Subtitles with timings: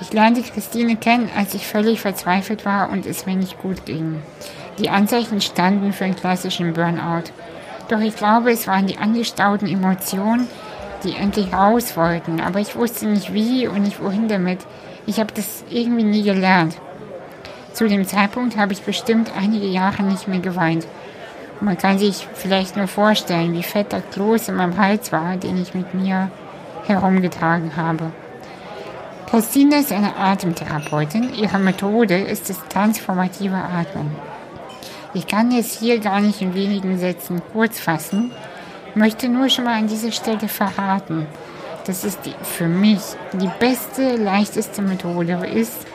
[0.00, 4.22] Ich lernte Christine kennen, als ich völlig verzweifelt war und es mir nicht gut ging.
[4.78, 7.32] Die Anzeichen standen für einen klassischen Burnout.
[7.88, 10.46] Doch ich glaube, es waren die angestauten Emotionen,
[11.02, 12.40] die endlich raus wollten.
[12.40, 14.60] Aber ich wusste nicht wie und nicht wohin damit.
[15.06, 16.76] Ich habe das irgendwie nie gelernt.
[17.72, 20.86] Zu dem Zeitpunkt habe ich bestimmt einige Jahre nicht mehr geweint.
[21.60, 25.60] Man kann sich vielleicht nur vorstellen, wie fett der Kloß in meinem Hals war, den
[25.60, 26.30] ich mit mir
[26.86, 28.12] herumgetragen habe.
[29.30, 31.34] Christine ist eine Atemtherapeutin.
[31.34, 34.10] Ihre Methode ist das transformative Atmen.
[35.12, 38.30] Ich kann es hier gar nicht in wenigen Sätzen kurz fassen,
[38.94, 41.26] möchte nur schon mal an dieser Stelle verraten,
[41.84, 43.00] dass es die, für mich
[43.34, 45.86] die beste, leichteste Methode ist,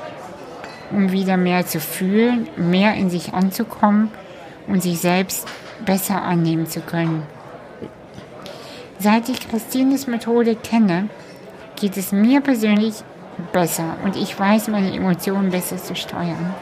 [0.91, 4.11] um wieder mehr zu fühlen, mehr in sich anzukommen
[4.67, 5.47] und sich selbst
[5.83, 7.23] besser annehmen zu können.
[8.99, 11.09] Seit ich Christines Methode kenne,
[11.75, 13.03] geht es mir persönlich
[13.51, 16.53] besser und ich weiß, meine Emotionen besser zu steuern.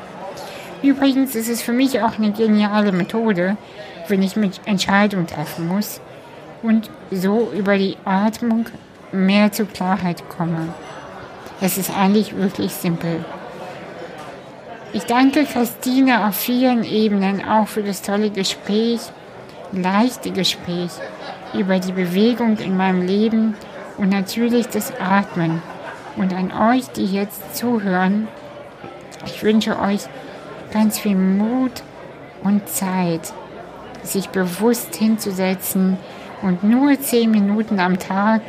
[0.82, 3.58] Übrigens ist es für mich auch eine geniale Methode,
[4.08, 6.02] wenn ich mit Entscheidungen treffen muss
[6.64, 8.66] und so über die Atmung
[9.12, 10.74] mehr zur Klarheit komme.
[11.60, 13.24] Es ist eigentlich wirklich simpel.
[14.94, 19.00] Ich danke Christine auf vielen Ebenen auch für das tolle Gespräch,
[19.72, 20.92] leichte Gespräch
[21.54, 23.56] über die Bewegung in meinem Leben
[23.98, 25.62] und natürlich das Atmen.
[26.18, 28.28] Und an euch, die jetzt zuhören,
[29.26, 30.02] ich wünsche euch
[30.74, 31.84] ganz viel Mut
[32.44, 33.34] und Zeit,
[34.04, 35.98] sich bewusst hinzusetzen
[36.42, 38.42] und nur zehn Minuten am Tag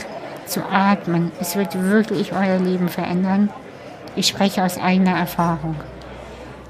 [0.46, 1.30] zu atmen.
[1.40, 3.50] Es wird wirklich euer Leben verändern.
[4.16, 5.76] Ich spreche aus eigener Erfahrung.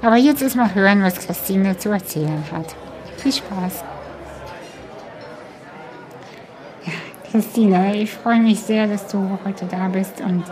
[0.01, 2.75] Aber jetzt ist mal hören, was Christine zu erzählen hat.
[3.17, 3.83] Viel Spaß.
[6.85, 6.91] Ja,
[7.31, 10.43] Christine, ich freue mich sehr, dass du heute da bist und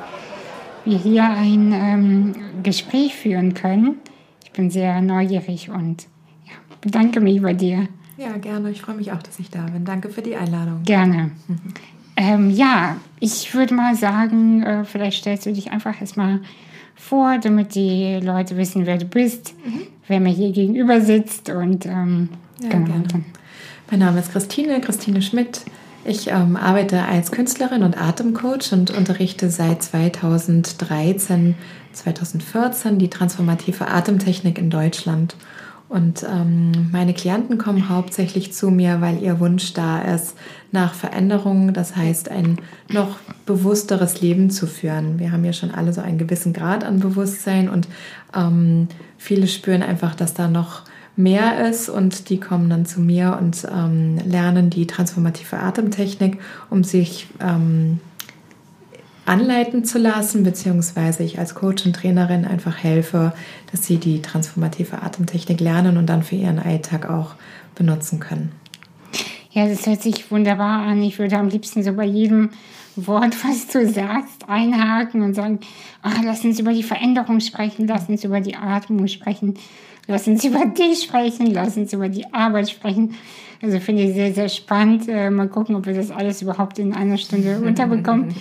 [0.85, 3.95] wir hier ein ähm, Gespräch führen können.
[4.43, 6.07] Ich bin sehr neugierig und
[6.45, 7.87] ja, bedanke mich bei dir.
[8.17, 8.69] Ja, gerne.
[8.71, 9.85] Ich freue mich auch, dass ich da bin.
[9.85, 10.83] Danke für die Einladung.
[10.83, 11.31] Gerne.
[11.47, 11.59] Mhm.
[12.17, 16.41] Ähm, ja, ich würde mal sagen, äh, vielleicht stellst du dich einfach erstmal
[16.95, 19.87] vor, damit die Leute wissen, wer du bist, mhm.
[20.07, 22.29] wer mir hier gegenüber sitzt und ähm,
[22.61, 22.85] ja, genau.
[22.85, 23.25] Gerne.
[23.89, 25.61] Mein Name ist Christine, Christine Schmidt.
[26.03, 31.55] Ich ähm, arbeite als Künstlerin und Atemcoach und unterrichte seit 2013,
[31.93, 35.35] 2014 die transformative Atemtechnik in Deutschland.
[35.89, 40.35] Und ähm, meine Klienten kommen hauptsächlich zu mir, weil ihr Wunsch da ist,
[40.71, 45.19] nach Veränderungen, das heißt ein noch bewussteres Leben zu führen.
[45.19, 47.89] Wir haben ja schon alle so einen gewissen Grad an Bewusstsein und
[48.33, 50.83] ähm, viele spüren einfach, dass da noch
[51.21, 56.39] mehr ist und die kommen dann zu mir und ähm, lernen die transformative Atemtechnik,
[56.69, 57.99] um sich ähm,
[59.25, 63.33] anleiten zu lassen, beziehungsweise ich als Coach und Trainerin einfach helfe,
[63.71, 67.35] dass sie die transformative Atemtechnik lernen und dann für ihren Alltag auch
[67.75, 68.51] benutzen können.
[69.51, 71.03] Ja, das hört sich wunderbar an.
[71.03, 72.51] Ich würde am liebsten so bei jedem
[72.95, 75.59] Wort, was du sagst, einhaken und sagen,
[76.01, 79.55] ach, lass uns über die Veränderung sprechen, lass uns über die Atmung sprechen,
[80.11, 83.15] lass uns über dich sprechen, lass uns über die Arbeit sprechen.
[83.61, 85.07] Also finde ich sehr, sehr spannend.
[85.07, 88.33] Äh, mal gucken, ob wir das alles überhaupt in einer Stunde unterbekommen.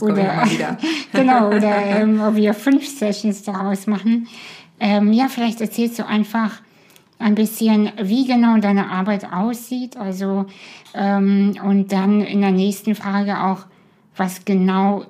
[0.00, 0.44] oder,
[1.12, 4.28] genau, oder ähm, ob wir fünf Sessions daraus machen.
[4.80, 6.60] Ähm, ja, vielleicht erzählst du einfach
[7.18, 9.96] ein bisschen, wie genau deine Arbeit aussieht.
[9.96, 10.46] Also,
[10.94, 13.66] ähm, und dann in der nächsten Frage auch,
[14.16, 15.04] was genau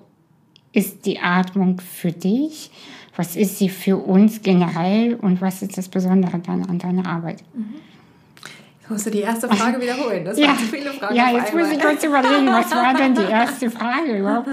[0.73, 2.71] ist die Atmung für dich?
[3.17, 7.43] Was ist sie für uns generell und was ist das Besondere dann an deiner Arbeit?
[7.55, 7.75] Mhm.
[8.85, 10.27] Jetzt musst du die erste Frage wiederholen.
[10.27, 10.49] Das ja.
[10.49, 11.17] waren zu viele Fragen.
[11.17, 14.49] Ja, jetzt muss ich kurz überlegen, was war denn die erste Frage überhaupt?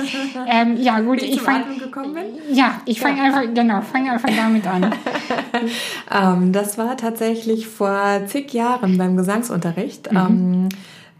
[0.48, 1.66] Ähm, ja, gut, Wie ich, fange.
[2.50, 3.24] Ja, ich fange ja.
[3.26, 4.94] einfach, genau, fange einfach damit an.
[6.40, 10.10] ähm, das war tatsächlich vor zig Jahren beim Gesangsunterricht.
[10.14, 10.18] Mhm.
[10.18, 10.70] Ähm,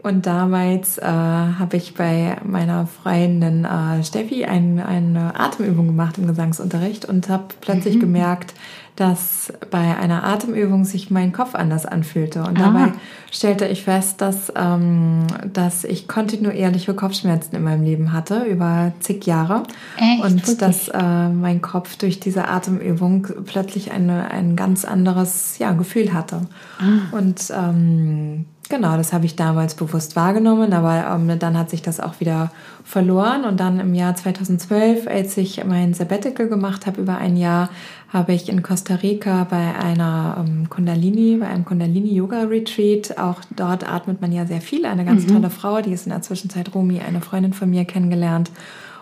[0.02, 6.26] und damals äh, habe ich bei meiner Freundin äh, Steffi ein, eine Atemübung gemacht im
[6.26, 8.00] Gesangsunterricht und habe plötzlich mhm.
[8.00, 8.54] gemerkt,
[8.96, 12.40] dass bei einer Atemübung sich mein Kopf anders anfühlte.
[12.40, 12.64] Und Aha.
[12.64, 12.92] dabei
[13.30, 19.24] stellte ich fest, dass, ähm, dass ich kontinuierliche Kopfschmerzen in meinem Leben hatte, über zig
[19.24, 19.62] Jahre.
[19.96, 20.24] Echt?
[20.24, 20.58] Und Wirklich?
[20.58, 26.42] dass äh, mein Kopf durch diese Atemübung plötzlich eine, ein ganz anderes ja, Gefühl hatte.
[26.78, 27.16] Ah.
[27.16, 32.00] Und ähm, Genau, das habe ich damals bewusst wahrgenommen, aber ähm, dann hat sich das
[32.00, 32.50] auch wieder
[32.84, 33.44] verloren.
[33.44, 37.68] Und dann im Jahr 2012, als ich mein Sabbatical gemacht habe über ein Jahr,
[38.08, 44.22] habe ich in Costa Rica bei einer ähm, Kundalini, bei einem Kundalini-Yoga-Retreat, auch dort atmet
[44.22, 45.34] man ja sehr viel, eine ganz mhm.
[45.34, 48.50] tolle Frau, die ist in der Zwischenzeit Romi, eine Freundin von mir, kennengelernt.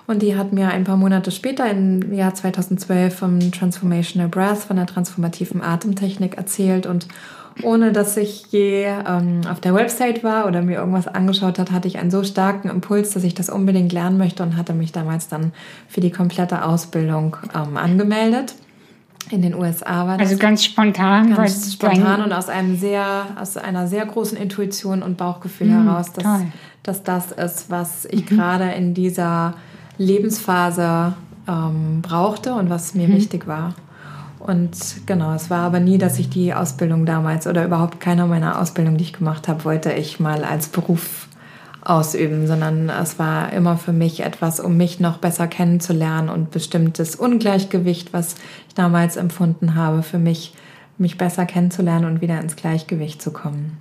[0.08, 4.74] Und die hat mir ein paar Monate später, im Jahr 2012, vom Transformational Breath, von
[4.74, 6.86] der transformativen Atemtechnik erzählt.
[6.86, 7.06] Und
[7.62, 11.88] ohne dass ich je ähm, auf der Website war oder mir irgendwas angeschaut hat, hatte
[11.88, 15.28] ich einen so starken Impuls, dass ich das unbedingt lernen möchte und hatte mich damals
[15.28, 15.52] dann
[15.88, 18.54] für die komplette Ausbildung ähm, angemeldet.
[19.30, 20.30] In den USA war das.
[20.30, 21.34] Also ganz spontan.
[21.34, 26.12] Ganz spontan und aus einem sehr, aus einer sehr großen Intuition und Bauchgefühl mm, heraus,
[26.12, 26.42] dass,
[26.82, 28.36] dass das ist, was ich mhm.
[28.36, 29.54] gerade in dieser
[29.98, 31.14] Lebensphase
[31.46, 33.14] ähm, brauchte und was mir mhm.
[33.14, 33.74] wichtig war.
[34.40, 38.60] Und genau, es war aber nie, dass ich die Ausbildung damals oder überhaupt keiner meiner
[38.60, 41.28] Ausbildung, die ich gemacht habe, wollte ich mal als Beruf
[41.82, 47.16] ausüben, sondern es war immer für mich etwas, um mich noch besser kennenzulernen und bestimmtes
[47.16, 48.34] Ungleichgewicht, was
[48.68, 50.54] ich damals empfunden habe, für mich,
[50.98, 53.78] mich besser kennenzulernen und wieder ins Gleichgewicht zu kommen.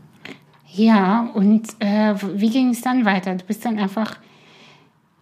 [0.71, 3.35] Ja, und äh, wie ging es dann weiter?
[3.35, 4.17] Du bist dann einfach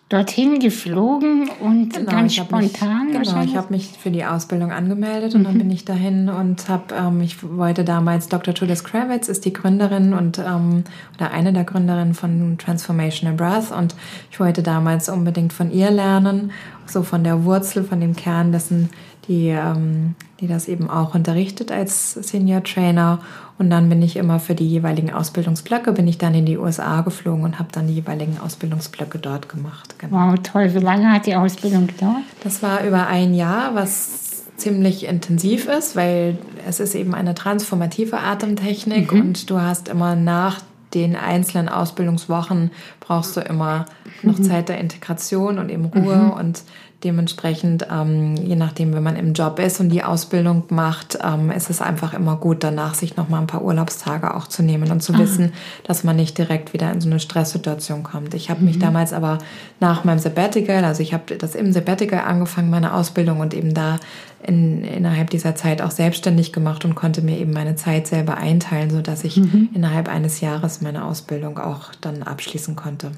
[0.09, 3.07] dorthin geflogen und genau, ganz spontan.
[3.07, 5.45] Mich, genau, ich habe mich für die Ausbildung angemeldet und mhm.
[5.45, 8.54] dann bin ich dahin und habe, ähm, ich wollte damals, Dr.
[8.54, 13.95] Judith Kravitz ist die Gründerin und ähm, oder eine der Gründerinnen von Transformational Breath und
[14.31, 16.51] ich wollte damals unbedingt von ihr lernen,
[16.86, 18.89] so von der Wurzel, von dem Kern dessen,
[19.27, 23.19] die, ähm, die das eben auch unterrichtet als Senior Trainer
[23.57, 27.01] und dann bin ich immer für die jeweiligen Ausbildungsblöcke, bin ich dann in die USA
[27.01, 29.95] geflogen und habe dann die jeweiligen Ausbildungsblöcke dort gemacht.
[29.98, 30.31] Genau.
[30.31, 30.74] Wow, toll.
[30.74, 32.24] Wie lange hat die Ausbildung gedauert?
[32.44, 36.38] Das war über ein Jahr, was ziemlich intensiv ist, weil
[36.68, 39.22] es ist eben eine transformative Atemtechnik mhm.
[39.22, 40.62] und du hast immer nach
[40.94, 43.86] den einzelnen Ausbildungswochen brauchst du immer
[44.24, 44.44] noch mhm.
[44.44, 46.31] Zeit der Integration und eben Ruhe mhm.
[46.31, 46.63] und
[47.04, 51.70] Dementsprechend, ähm, je nachdem, wenn man im Job ist und die Ausbildung macht, ähm, ist
[51.70, 55.04] es einfach immer gut, danach sich noch mal ein paar Urlaubstage auch zu nehmen und
[55.04, 55.20] zu Aha.
[55.20, 55.54] wissen,
[55.84, 58.34] dass man nicht direkt wieder in so eine Stresssituation kommt.
[58.34, 58.66] Ich habe mhm.
[58.66, 59.38] mich damals aber
[59.80, 64.00] nach meinem Sabbatical, also ich habe das im Sabbatical angefangen, meine Ausbildung und eben da
[64.42, 68.90] in, innerhalb dieser Zeit auch selbstständig gemacht und konnte mir eben meine Zeit selber einteilen,
[68.90, 69.70] sodass ich mhm.
[69.76, 73.12] innerhalb eines Jahres meine Ausbildung auch dann abschließen konnte.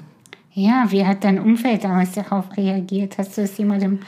[0.52, 3.18] Ja, wie hat dein Umfeld damals darauf reagiert?
[3.18, 4.00] Hast du es jemandem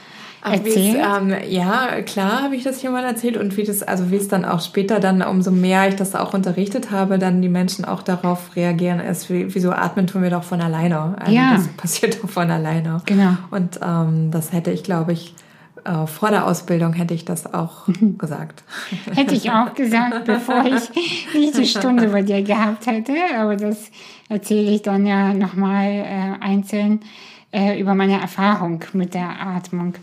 [0.43, 0.97] erzählt?
[0.97, 4.43] Ähm, ja, klar habe ich das jemandem erzählt und wie das, also wie es dann
[4.43, 8.55] auch später dann, umso mehr ich das auch unterrichtet habe, dann die Menschen auch darauf
[8.55, 11.15] reagieren, ist, wie, wieso atmen tun wir doch von alleine?
[11.17, 11.53] Also ja.
[11.55, 13.01] Das passiert doch von alleine.
[13.05, 13.37] Genau.
[13.51, 15.33] Und ähm, das hätte ich, glaube ich,
[15.85, 17.87] äh, vor der Ausbildung hätte ich das auch
[18.17, 18.63] gesagt.
[19.13, 23.13] Hätte ich auch gesagt, bevor ich diese Stunde bei dir gehabt hätte.
[23.37, 23.91] Aber das
[24.29, 27.01] erzähle ich dann ja nochmal äh, einzeln
[27.51, 29.95] äh, über meine Erfahrung mit der Atmung.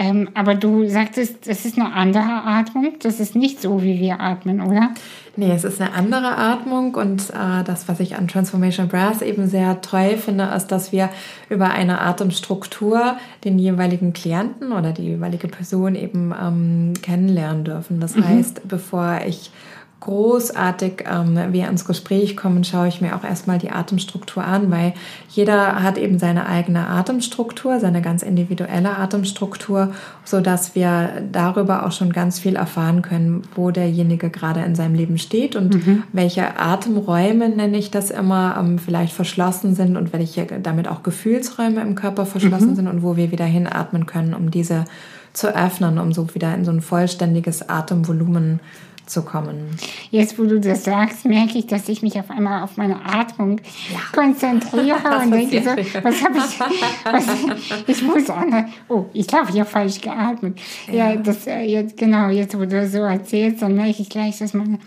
[0.00, 2.92] Ähm, aber du sagtest, das ist eine andere Atmung.
[3.02, 4.90] Das ist nicht so, wie wir atmen, oder?
[5.34, 9.48] Nee, es ist eine andere Atmung und äh, das, was ich an Transformation Breath eben
[9.48, 11.10] sehr toll finde, ist, dass wir
[11.50, 17.98] über eine Atemstruktur den jeweiligen Klienten oder die jeweilige Person eben ähm, kennenlernen dürfen.
[17.98, 18.28] Das mhm.
[18.28, 19.50] heißt, bevor ich
[20.00, 24.94] großartig ähm, wir ins Gespräch kommen, schaue ich mir auch erstmal die Atemstruktur an, weil
[25.28, 29.92] jeder hat eben seine eigene Atemstruktur, seine ganz individuelle Atemstruktur,
[30.24, 34.94] so dass wir darüber auch schon ganz viel erfahren können, wo derjenige gerade in seinem
[34.94, 36.04] Leben steht und mhm.
[36.12, 41.80] welche Atemräume nenne ich das immer, ähm, vielleicht verschlossen sind und welche damit auch Gefühlsräume
[41.80, 42.76] im Körper verschlossen mhm.
[42.76, 44.84] sind und wo wir wieder hinatmen können, um diese
[45.32, 48.87] zu öffnen, um so wieder in so ein vollständiges Atemvolumen zu
[49.22, 49.76] kommen.
[50.10, 53.60] Jetzt, wo du das sagst, merke ich, dass ich mich auf einmal auf meine Atmung
[53.92, 54.00] ja.
[54.12, 55.70] konzentriere und denke so,
[56.02, 56.60] was habe ich,
[57.04, 57.26] was,
[57.86, 60.58] ich muss anders, oh, ich glaube, ich habe falsch geatmet.
[60.86, 64.38] Ja, ja das, äh, jetzt, genau, jetzt, wo du so erzählst, dann merke ich gleich,
[64.38, 64.78] dass meine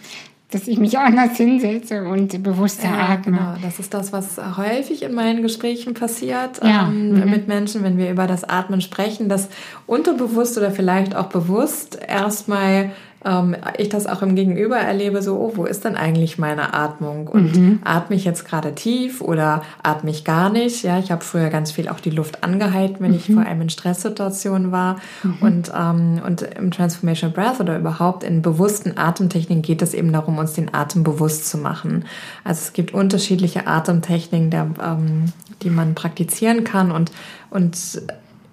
[0.52, 3.38] dass ich mich anders hinsetze und bewusster ja, atme.
[3.38, 6.88] Genau, das ist das, was häufig in meinen Gesprächen passiert ja.
[6.88, 7.30] ähm, mhm.
[7.30, 9.48] mit Menschen, wenn wir über das Atmen sprechen, dass
[9.88, 12.92] unterbewusst oder vielleicht auch bewusst erstmal
[13.26, 17.28] ähm, ich das auch im Gegenüber erlebe, so, oh, wo ist denn eigentlich meine Atmung?
[17.28, 17.80] Und mhm.
[17.84, 20.84] atme ich jetzt gerade tief oder atme ich gar nicht?
[20.84, 23.18] Ja, ich habe früher ganz viel auch die Luft angehalten, wenn mhm.
[23.18, 24.98] ich vor allem in Stresssituationen war.
[25.24, 25.38] Mhm.
[25.42, 30.38] Und, ähm, und im Transformational Breath oder überhaupt in bewussten Atemtechniken geht es eben darum,
[30.38, 32.06] uns den Atem bewusst zu machen.
[32.44, 35.26] Also es gibt unterschiedliche Atemtechniken, der, ähm,
[35.62, 37.12] die man praktizieren kann und,
[37.50, 38.02] und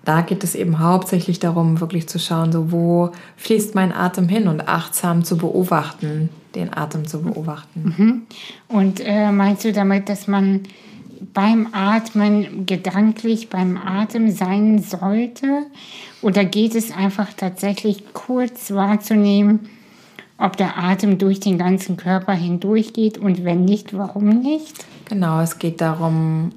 [0.08, 4.48] da geht es eben hauptsächlich darum, wirklich zu schauen, so wo fließt mein Atem hin
[4.48, 7.94] und achtsam zu beobachten, den Atem zu beobachten.
[7.94, 8.22] Mhm.
[8.68, 10.62] Und äh, meinst du damit, dass man
[11.34, 15.66] beim Atmen gedanklich beim Atem sein sollte?
[16.22, 19.68] Oder geht es einfach tatsächlich kurz wahrzunehmen,
[20.38, 24.86] ob der Atem durch den ganzen Körper hindurch geht und wenn nicht, warum nicht?
[25.04, 26.52] Genau, es geht darum,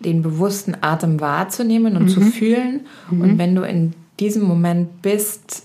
[0.00, 2.08] den bewussten Atem wahrzunehmen und mhm.
[2.08, 2.86] zu fühlen.
[3.10, 3.20] Mhm.
[3.20, 5.64] Und wenn du in diesem Moment bist,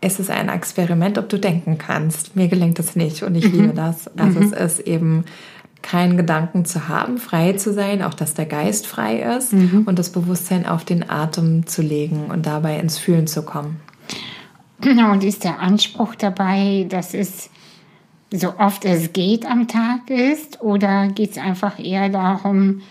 [0.00, 2.36] ist es ein Experiment, ob du denken kannst.
[2.36, 3.60] Mir gelingt das nicht und ich mhm.
[3.60, 4.08] liebe das.
[4.16, 4.52] Also mhm.
[4.52, 5.24] es ist eben
[5.82, 9.84] keinen Gedanken zu haben, frei zu sein, auch dass der Geist frei ist mhm.
[9.86, 13.80] und das Bewusstsein auf den Atem zu legen und dabei ins Fühlen zu kommen.
[14.80, 17.50] Genau, und ist der Anspruch dabei, dass es
[18.32, 22.82] so oft es geht am Tag ist oder geht es einfach eher darum,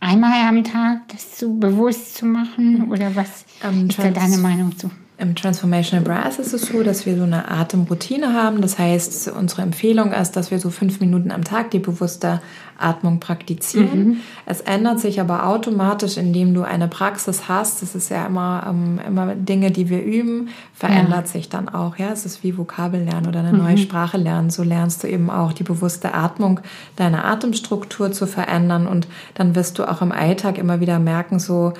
[0.00, 4.76] einmal am Tag das zu bewusst zu machen oder was ähm, ist da deine Meinung
[4.76, 4.90] zu?
[5.20, 8.62] Im Transformational Brass ist es so, dass wir so eine Atemroutine haben.
[8.62, 12.40] Das heißt, unsere Empfehlung ist, dass wir so fünf Minuten am Tag die bewusste
[12.78, 14.04] Atmung praktizieren.
[14.04, 14.16] Mhm.
[14.46, 17.82] Es ändert sich aber automatisch, indem du eine Praxis hast.
[17.82, 21.32] Das ist ja immer, ähm, immer Dinge, die wir üben, verändert ja.
[21.32, 21.98] sich dann auch.
[21.98, 23.58] Ja, es ist wie Vokabellernen oder eine mhm.
[23.58, 24.48] neue Sprache lernen.
[24.48, 26.60] So lernst du eben auch die bewusste Atmung,
[26.96, 31.74] deine Atemstruktur zu verändern und dann wirst du auch im Alltag immer wieder merken, so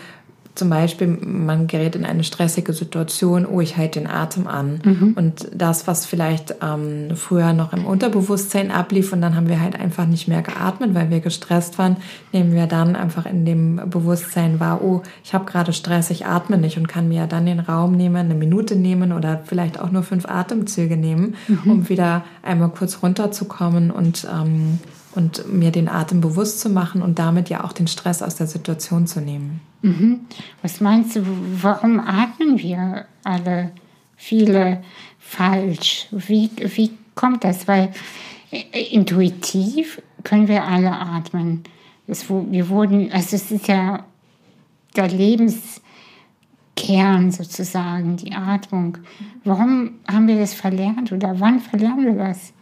[0.60, 4.82] zum Beispiel, man gerät in eine stressige Situation, oh, ich halte den Atem an.
[4.84, 5.14] Mhm.
[5.16, 9.74] Und das, was vielleicht ähm, früher noch im Unterbewusstsein ablief und dann haben wir halt
[9.74, 11.96] einfach nicht mehr geatmet, weil wir gestresst waren,
[12.30, 16.58] nehmen wir dann einfach in dem Bewusstsein wahr, oh, ich habe gerade Stress, ich atme
[16.58, 20.02] nicht und kann mir dann den Raum nehmen, eine Minute nehmen oder vielleicht auch nur
[20.02, 21.70] fünf Atemzüge nehmen, mhm.
[21.70, 24.78] um wieder einmal kurz runterzukommen und ähm,
[25.12, 28.46] und mir den Atem bewusst zu machen und damit ja auch den Stress aus der
[28.46, 29.60] Situation zu nehmen.
[29.82, 30.26] Mhm.
[30.62, 31.22] Was meinst du,
[31.62, 33.72] warum atmen wir alle
[34.16, 34.82] viele
[35.18, 36.06] falsch?
[36.10, 37.66] Wie, wie kommt das?
[37.66, 37.90] Weil
[38.50, 41.64] äh, intuitiv können wir alle atmen.
[42.06, 44.04] Das, wir wurden, also es ist ja
[44.96, 45.80] der Lebenskern
[47.30, 48.98] sozusagen, die Atmung.
[49.44, 52.52] Warum haben wir das verlernt oder wann verlernen wir das?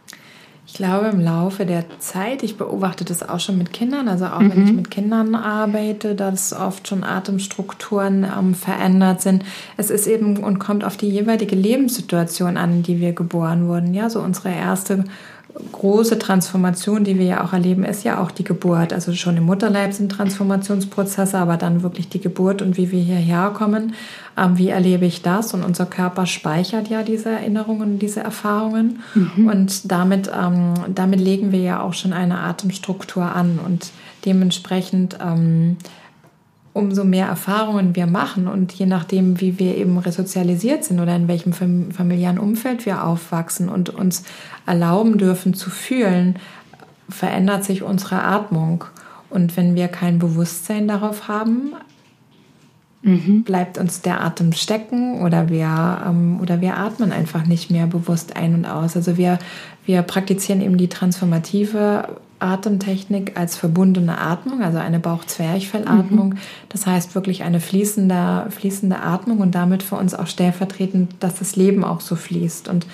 [0.71, 4.39] Ich glaube, im Laufe der Zeit, ich beobachte das auch schon mit Kindern, also auch
[4.39, 4.51] mhm.
[4.51, 4.75] wenn ich mhm.
[4.75, 9.43] mit Kindern arbeite, dass oft schon Atemstrukturen ähm, verändert sind.
[9.77, 13.95] Es ist eben und kommt auf die jeweilige Lebenssituation an, in die wir geboren wurden.
[13.95, 15.05] Ja, so unsere erste
[15.71, 18.93] große Transformation, die wir ja auch erleben, ist ja auch die Geburt.
[18.93, 23.51] Also schon im Mutterleib sind Transformationsprozesse, aber dann wirklich die Geburt und wie wir hierher
[23.51, 23.93] kommen.
[24.37, 25.53] Ähm, wie erlebe ich das?
[25.53, 28.99] Und unser Körper speichert ja diese Erinnerungen und diese Erfahrungen.
[29.15, 29.47] Mhm.
[29.47, 33.59] Und damit, ähm, damit legen wir ja auch schon eine Atemstruktur an.
[33.63, 33.89] Und
[34.25, 35.77] dementsprechend ähm,
[36.79, 41.27] umso mehr Erfahrungen wir machen und je nachdem, wie wir eben resozialisiert sind oder in
[41.27, 41.53] welchem
[41.91, 44.23] familiären Umfeld wir aufwachsen und uns
[44.65, 46.37] erlauben dürfen zu fühlen,
[47.09, 48.85] verändert sich unsere Atmung.
[49.29, 51.73] Und wenn wir kein Bewusstsein darauf haben,
[53.01, 53.43] mhm.
[53.43, 58.35] bleibt uns der Atem stecken oder wir, ähm, oder wir atmen einfach nicht mehr bewusst
[58.35, 58.95] ein und aus.
[58.95, 59.37] Also wir,
[59.85, 62.07] wir praktizieren eben die transformative
[62.39, 66.29] Atemtechnik als verbundene Atmung, also eine Bauch-Zwerchfellatmung.
[66.29, 66.37] Mhm.
[66.69, 71.55] Das heißt wirklich eine fließende, fließende Atmung und damit für uns auch stellvertretend, dass das
[71.55, 72.69] Leben auch so fließt.
[72.69, 72.87] Und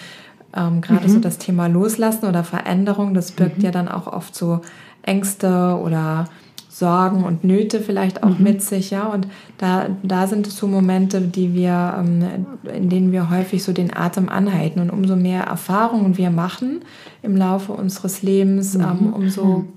[0.56, 1.12] ähm, gerade mhm.
[1.12, 3.66] so das Thema Loslassen oder Veränderung, das birgt mhm.
[3.66, 4.62] ja dann auch oft so
[5.04, 6.28] Ängste oder
[6.76, 8.44] Sorgen und Nöte vielleicht auch mhm.
[8.44, 9.06] mit sich, ja.
[9.06, 9.28] Und
[9.58, 13.96] da, da sind es so Momente, die wir, ähm, in denen wir häufig so den
[13.96, 14.82] Atem anhalten.
[14.82, 16.82] Und umso mehr Erfahrungen wir machen
[17.22, 18.84] im Laufe unseres Lebens, mhm.
[18.84, 19.68] ähm, umso mhm.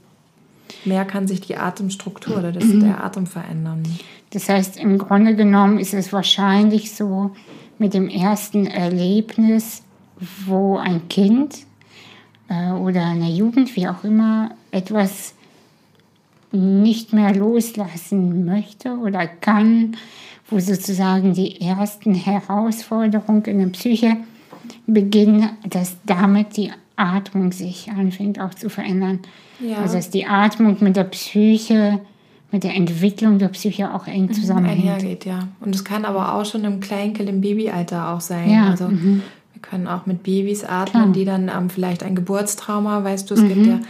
[0.87, 2.81] mehr kann sich die Atemstruktur oder das, mhm.
[2.81, 3.85] der Atem verändern.
[4.31, 7.31] Das heißt, im Grunde genommen ist es wahrscheinlich so
[7.79, 9.83] mit dem ersten Erlebnis,
[10.47, 11.59] wo ein Kind
[12.49, 15.35] äh, oder eine Jugend, wie auch immer, etwas
[16.53, 19.97] nicht mehr loslassen möchte oder kann,
[20.49, 24.17] wo sozusagen die ersten Herausforderungen in der Psyche
[24.87, 29.21] beginnen, dass damit die Atmung sich anfängt auch zu verändern.
[29.61, 29.79] Ja.
[29.79, 32.01] Also dass die Atmung mit der Psyche,
[32.51, 34.85] mit der Entwicklung der Psyche auch eng mhm, zusammenhängt.
[34.85, 35.49] Einhergeht, ja.
[35.61, 38.51] Und es kann aber auch schon im Kleinkind, im Babyalter auch sein.
[38.51, 38.71] Ja.
[38.71, 39.23] Also mhm.
[39.53, 41.13] wir können auch mit Babys atmen, Klar.
[41.13, 43.49] die dann ähm, vielleicht ein Geburtstrauma, weißt du, es mhm.
[43.49, 43.81] gibt ja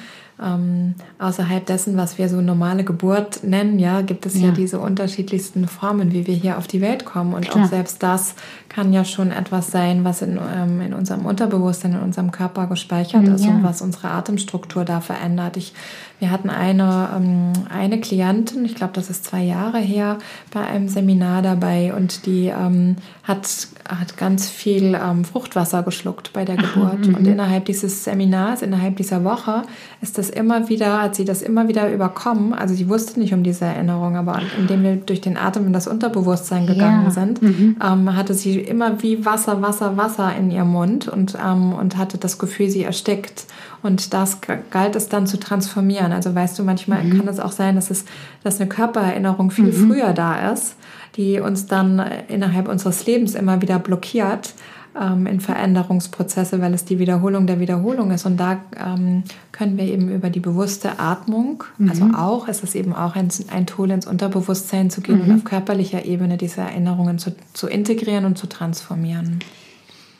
[0.42, 4.46] ähm, außerhalb dessen, was wir so normale Geburt nennen, ja, gibt es ja.
[4.46, 7.34] ja diese unterschiedlichsten Formen, wie wir hier auf die Welt kommen.
[7.34, 7.64] Und Klar.
[7.64, 8.34] auch selbst das
[8.68, 13.26] kann ja schon etwas sein, was in, ähm, in unserem Unterbewusstsein, in unserem Körper gespeichert
[13.26, 13.34] ja.
[13.34, 15.56] ist und was unsere Atemstruktur da verändert.
[15.56, 15.74] Ich
[16.20, 20.18] wir hatten eine, ähm, eine Klientin, ich glaube, das ist zwei Jahre her,
[20.52, 26.44] bei einem Seminar dabei und die ähm, hat, hat ganz viel ähm, Fruchtwasser geschluckt bei
[26.44, 27.00] der Geburt.
[27.02, 27.26] Aha, und mhm.
[27.26, 29.62] innerhalb dieses Seminars, innerhalb dieser Woche,
[30.00, 32.52] ist das immer wieder, hat sie das immer wieder überkommen.
[32.52, 35.86] Also sie wusste nicht um diese Erinnerung, aber indem wir durch den Atem in das
[35.86, 37.10] Unterbewusstsein gegangen ja.
[37.10, 37.76] sind, mhm.
[37.84, 42.18] ähm, hatte sie immer wie Wasser, Wasser, Wasser in ihrem Mund und, ähm, und hatte
[42.18, 43.44] das Gefühl, sie erstickt.
[43.82, 44.38] Und das
[44.70, 46.12] galt es dann zu transformieren.
[46.12, 47.18] Also weißt du, manchmal mhm.
[47.18, 48.04] kann es auch sein, dass, es,
[48.42, 49.88] dass eine Körpererinnerung viel mhm.
[49.88, 50.76] früher da ist,
[51.16, 54.54] die uns dann innerhalb unseres Lebens immer wieder blockiert
[55.00, 58.26] ähm, in Veränderungsprozesse, weil es die Wiederholung der Wiederholung ist.
[58.26, 61.90] Und da ähm, können wir eben über die bewusste Atmung, mhm.
[61.90, 65.30] also auch, ist es eben auch ein, ein Tool ins Unterbewusstsein zu gehen mhm.
[65.30, 69.40] und auf körperlicher Ebene diese Erinnerungen zu, zu integrieren und zu transformieren.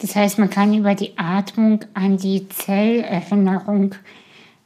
[0.01, 3.95] Das heißt, man kann über die Atmung an die Zellerinnerung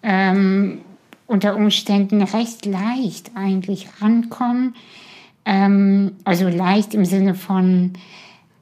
[0.02, 0.80] ähm,
[1.26, 4.74] unter Umständen recht leicht eigentlich rankommen.
[5.44, 7.94] Ähm, also leicht im Sinne von,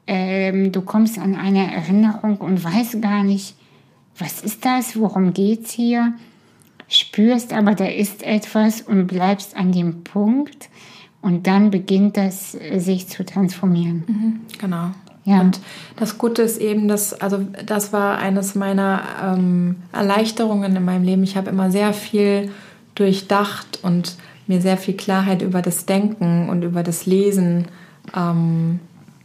[0.07, 3.55] ähm, du kommst an eine Erinnerung und weißt gar nicht,
[4.17, 6.13] was ist das, worum geht es hier,
[6.87, 10.69] spürst aber, da ist etwas und bleibst an dem Punkt
[11.21, 14.03] und dann beginnt das äh, sich zu transformieren.
[14.07, 14.91] Mhm, genau.
[15.23, 15.41] Ja.
[15.41, 15.59] Und
[15.97, 21.23] das Gute ist eben, dass, also das war eines meiner ähm, Erleichterungen in meinem Leben.
[21.23, 22.51] Ich habe immer sehr viel
[22.95, 24.15] durchdacht und
[24.47, 27.67] mir sehr viel Klarheit über das Denken und über das Lesen
[28.15, 28.79] ähm,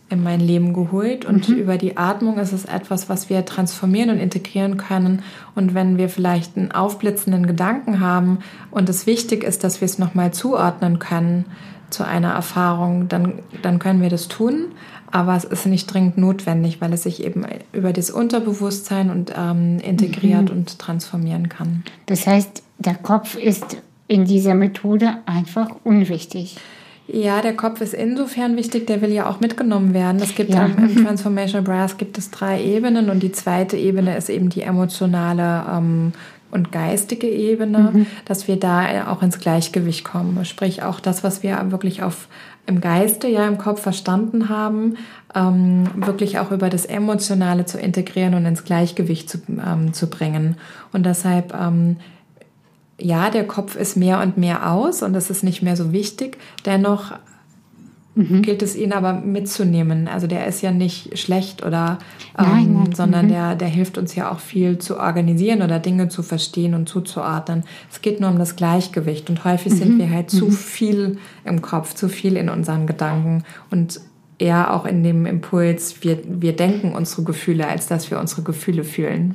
[0.08, 1.56] in mein Leben geholt und mhm.
[1.56, 5.22] über die Atmung ist es etwas, was wir transformieren und integrieren können.
[5.56, 8.38] Und wenn wir vielleicht einen aufblitzenden Gedanken haben
[8.70, 11.46] und es wichtig ist, dass wir es nochmal zuordnen können
[11.90, 14.66] zu einer Erfahrung, dann, dann können wir das tun.
[15.10, 19.78] Aber es ist nicht dringend notwendig, weil es sich eben über das Unterbewusstsein und ähm,
[19.78, 20.58] integriert mhm.
[20.58, 21.84] und transformieren kann.
[22.06, 26.56] Das heißt, der Kopf ist in dieser Methode einfach unwichtig.
[27.08, 30.20] Ja, der Kopf ist insofern wichtig, der will ja auch mitgenommen werden.
[30.20, 30.66] Es gibt ja.
[30.66, 35.64] im, Transformational Brass gibt es drei Ebenen und die zweite Ebene ist eben die emotionale
[35.72, 36.12] ähm,
[36.50, 38.06] und geistige Ebene, mhm.
[38.25, 40.44] dass wir da auch ins Gleichgewicht kommen.
[40.44, 42.28] Sprich auch das, was wir wirklich auf
[42.66, 44.96] im Geiste, ja im Kopf verstanden haben,
[45.35, 50.56] ähm, wirklich auch über das Emotionale zu integrieren und ins Gleichgewicht zu, ähm, zu bringen.
[50.92, 51.96] Und deshalb ähm,
[52.99, 56.38] ja, der Kopf ist mehr und mehr aus und das ist nicht mehr so wichtig.
[56.64, 57.12] Dennoch
[58.16, 58.42] mhm.
[58.42, 60.08] gilt es ihn aber mitzunehmen.
[60.08, 61.99] Also der ist ja nicht schlecht oder,
[62.36, 62.95] ähm, nein, nein.
[62.95, 63.30] sondern mhm.
[63.30, 67.64] der, der hilft uns ja auch viel zu organisieren oder Dinge zu verstehen und zuzuordnen.
[67.90, 69.76] Es geht nur um das Gleichgewicht und häufig mhm.
[69.76, 70.52] sind wir halt zu mhm.
[70.52, 74.00] viel im Kopf, zu viel in unseren Gedanken und
[74.38, 78.84] eher auch in dem Impuls, wir, wir denken unsere Gefühle, als dass wir unsere Gefühle
[78.84, 79.34] fühlen.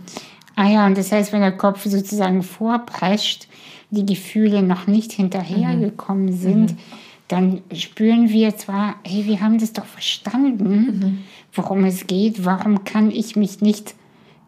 [0.55, 3.47] Ah ja, und das heißt, wenn der Kopf sozusagen vorprescht,
[3.89, 6.33] die Gefühle noch nicht hinterhergekommen mhm.
[6.33, 6.77] sind, mhm.
[7.31, 11.17] Dann spüren wir zwar, hey, wir haben das doch verstanden, mhm.
[11.53, 13.95] worum es geht, warum kann ich mich nicht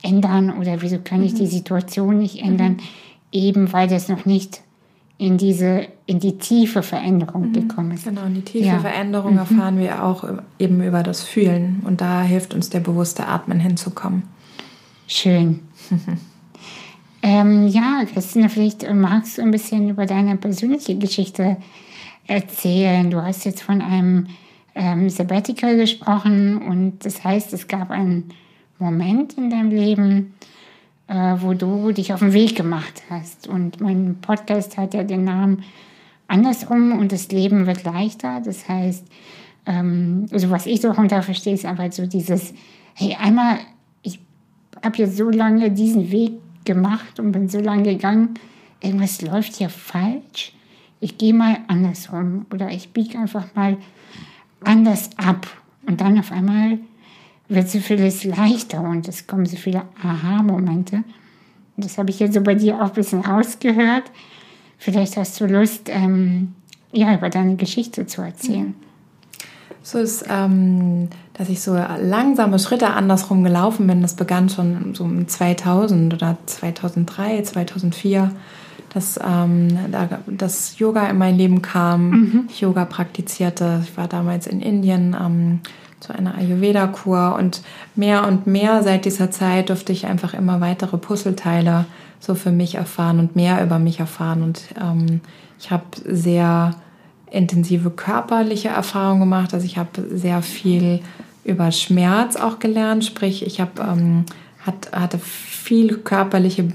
[0.01, 1.47] ändern oder wieso kann ich die mhm.
[1.47, 2.79] Situation nicht ändern, mhm.
[3.31, 4.61] eben weil das noch nicht
[5.17, 7.53] in diese in die tiefe Veränderung mhm.
[7.53, 8.03] gekommen ist.
[8.03, 8.79] Genau, in die tiefe ja.
[8.79, 10.25] Veränderung erfahren wir auch
[10.59, 14.23] eben über das Fühlen und da hilft uns der bewusste Atmen hinzukommen.
[15.07, 15.61] Schön.
[17.25, 21.63] Ähm, ja, Christina, vielleicht magst du ein bisschen über deine persönliche Geschichte erzählen.
[22.27, 24.27] Du hast jetzt von einem
[24.75, 28.29] ähm, Sabbatical gesprochen und das heißt, es gab einen
[28.79, 30.33] Moment in deinem Leben,
[31.07, 33.47] äh, wo du dich auf den Weg gemacht hast.
[33.47, 35.63] Und mein Podcast hat ja den Namen
[36.27, 38.41] Andersrum und das Leben wird leichter.
[38.43, 39.05] Das heißt,
[39.65, 42.53] ähm, also was ich darunter verstehe, ist einfach so dieses,
[42.95, 43.59] hey, einmal,
[44.01, 44.19] ich
[44.83, 46.33] habe jetzt so lange diesen Weg
[46.65, 48.35] gemacht und bin so lange gegangen,
[48.81, 50.53] irgendwas läuft hier falsch.
[51.03, 53.75] Ich gehe mal andersrum oder ich biege einfach mal
[54.63, 55.47] anders ab.
[55.85, 56.79] Und dann auf einmal
[57.49, 61.03] wird so vieles leichter und es kommen so viele Aha-Momente.
[61.75, 64.03] Das habe ich jetzt so bei dir auch ein bisschen rausgehört.
[64.77, 66.55] Vielleicht hast du Lust, ähm,
[66.93, 68.73] ja, über deine Geschichte zu erzählen.
[69.81, 74.01] So ist, ähm, dass ich so langsame Schritte andersrum gelaufen bin.
[74.01, 78.31] Das begann schon so um 2000 oder 2003, 2004,
[78.93, 82.09] dass ähm, da, das Yoga in mein Leben kam.
[82.09, 82.45] Mhm.
[82.49, 83.81] Ich Yoga praktizierte.
[83.83, 85.59] Ich war damals in Indien ähm,
[85.99, 87.61] zu einer Ayurveda-Kur und
[87.95, 91.85] mehr und mehr seit dieser Zeit durfte ich einfach immer weitere Puzzleteile
[92.19, 94.43] so für mich erfahren und mehr über mich erfahren.
[94.43, 95.21] Und ähm,
[95.59, 96.75] ich habe sehr
[97.31, 99.53] intensive körperliche Erfahrungen gemacht.
[99.53, 100.99] Also ich habe sehr viel
[101.43, 103.03] über Schmerz auch gelernt.
[103.03, 104.25] Sprich, ich habe ähm,
[104.65, 106.65] hat, hatte viel körperliche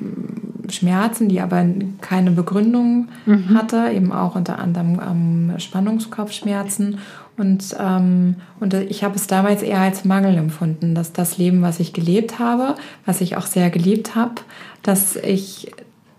[0.71, 1.65] Schmerzen, die aber
[2.01, 3.55] keine Begründung mhm.
[3.55, 6.99] hatte, eben auch unter anderem ähm, Spannungskopfschmerzen.
[7.37, 11.81] Und, ähm, und ich habe es damals eher als Mangel empfunden, dass das Leben, was
[11.81, 12.75] ich gelebt habe,
[13.07, 14.35] was ich auch sehr geliebt habe,
[14.83, 15.73] dass ich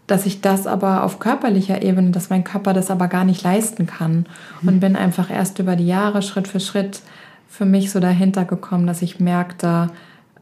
[0.08, 3.86] dass ich das aber auf körperlicher Ebene, dass mein Körper das aber gar nicht leisten
[3.86, 4.26] kann.
[4.64, 4.80] Und mhm.
[4.80, 7.04] bin einfach erst über die Jahre Schritt für Schritt
[7.48, 9.92] für mich so dahinter gekommen, dass ich merkte,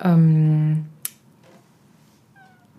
[0.01, 0.85] ähm,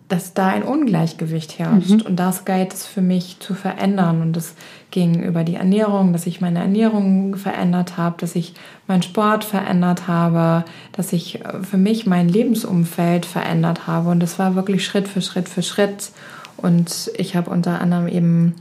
[0.08, 1.90] dass da ein Ungleichgewicht herrscht.
[1.90, 2.00] Mhm.
[2.00, 4.22] Und das galt es für mich zu verändern.
[4.22, 4.54] Und es
[4.90, 8.54] ging über die Ernährung, dass ich meine Ernährung verändert habe, dass ich
[8.86, 14.08] meinen Sport verändert habe, dass ich äh, für mich mein Lebensumfeld verändert habe.
[14.08, 16.10] Und das war wirklich Schritt für Schritt für Schritt.
[16.56, 18.54] Und ich habe unter anderem eben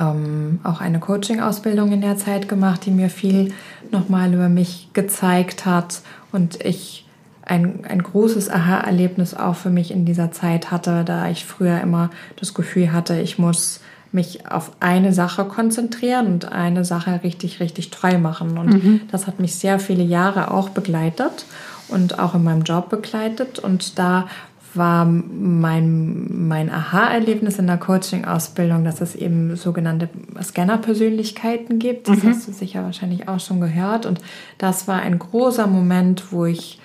[0.00, 3.52] ähm, auch eine Coaching-Ausbildung in der Zeit gemacht, die mir viel
[3.92, 6.02] nochmal über mich gezeigt hat.
[6.32, 7.03] Und ich
[7.46, 12.10] ein, ein großes Aha-Erlebnis auch für mich in dieser Zeit hatte, da ich früher immer
[12.36, 13.80] das Gefühl hatte, ich muss
[14.12, 18.56] mich auf eine Sache konzentrieren und eine Sache richtig, richtig treu machen.
[18.56, 19.00] Und mhm.
[19.10, 21.44] das hat mich sehr viele Jahre auch begleitet
[21.88, 23.58] und auch in meinem Job begleitet.
[23.58, 24.28] Und da
[24.72, 30.08] war mein, mein Aha-Erlebnis in der Coaching-Ausbildung, dass es eben sogenannte
[30.40, 32.08] Scanner-Persönlichkeiten gibt.
[32.08, 32.30] Das mhm.
[32.30, 34.06] hast du sicher wahrscheinlich auch schon gehört.
[34.06, 34.20] Und
[34.58, 36.78] das war ein großer Moment, wo ich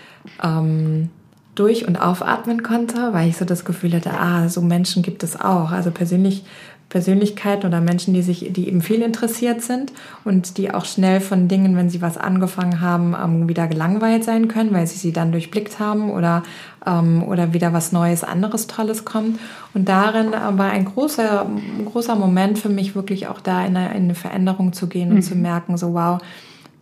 [0.43, 1.09] ähm,
[1.55, 5.39] durch- und aufatmen konnte, weil ich so das Gefühl hatte, ah, so Menschen gibt es
[5.39, 5.71] auch.
[5.71, 6.45] Also persönlich,
[6.89, 9.91] Persönlichkeiten oder Menschen, die sich, die eben viel interessiert sind
[10.25, 14.47] und die auch schnell von Dingen, wenn sie was angefangen haben, ähm, wieder gelangweilt sein
[14.47, 16.43] können, weil sie sie dann durchblickt haben oder,
[16.85, 19.39] ähm, oder wieder was Neues, anderes, Tolles kommt.
[19.73, 21.45] Und darin äh, war ein großer,
[21.85, 25.17] großer Moment für mich wirklich auch da in eine, in eine Veränderung zu gehen und
[25.17, 25.23] mhm.
[25.23, 26.19] zu merken, so wow,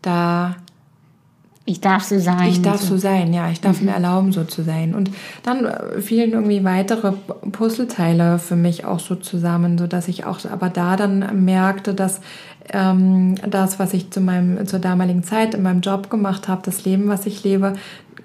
[0.02, 0.56] da
[1.68, 2.48] ich darf so sein.
[2.48, 3.50] Ich darf so, so sein, ja.
[3.52, 3.88] Ich darf mhm.
[3.88, 4.96] mir erlauben, so zu sein.
[4.96, 5.12] Und
[5.44, 7.12] dann äh, fielen irgendwie weitere
[7.52, 12.22] Puzzleteile für mich auch so zusammen, so dass ich auch aber da dann merkte, dass
[12.72, 16.86] ähm, das, was ich zu meinem, zur damaligen Zeit in meinem Job gemacht habe, das
[16.86, 17.74] Leben, was ich lebe,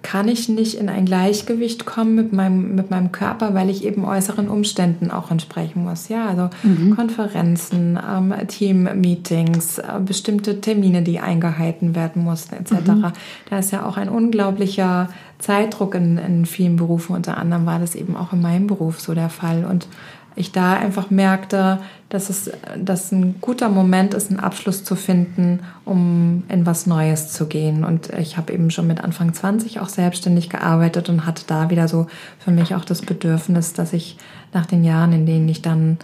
[0.03, 4.05] kann ich nicht in ein Gleichgewicht kommen mit meinem, mit meinem Körper, weil ich eben
[4.05, 6.09] äußeren Umständen auch entsprechen muss.
[6.09, 6.97] Ja, also mhm.
[6.97, 12.73] Konferenzen, ähm, Team-Meetings, äh, bestimmte Termine, die eingehalten werden mussten, etc.
[12.88, 13.12] Mhm.
[13.49, 17.14] Da ist ja auch ein unglaublicher Zeitdruck in, in vielen Berufen.
[17.14, 19.64] Unter anderem war das eben auch in meinem Beruf so der Fall.
[19.64, 19.87] Und
[20.35, 25.61] ich da einfach merkte, dass es dass ein guter Moment ist, einen Abschluss zu finden,
[25.85, 27.85] um in was Neues zu gehen.
[27.85, 31.88] Und ich habe eben schon mit Anfang 20 auch selbstständig gearbeitet und hatte da wieder
[31.88, 32.07] so
[32.38, 34.16] für mich auch das Bedürfnis, dass ich
[34.53, 35.99] nach den Jahren, in denen ich dann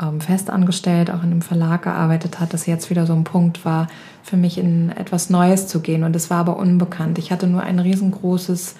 [0.00, 3.86] ähm, festangestellt auch in einem Verlag gearbeitet hat, dass jetzt wieder so ein Punkt war,
[4.22, 6.04] für mich in etwas Neues zu gehen.
[6.04, 7.18] Und es war aber unbekannt.
[7.18, 8.74] Ich hatte nur ein riesengroßes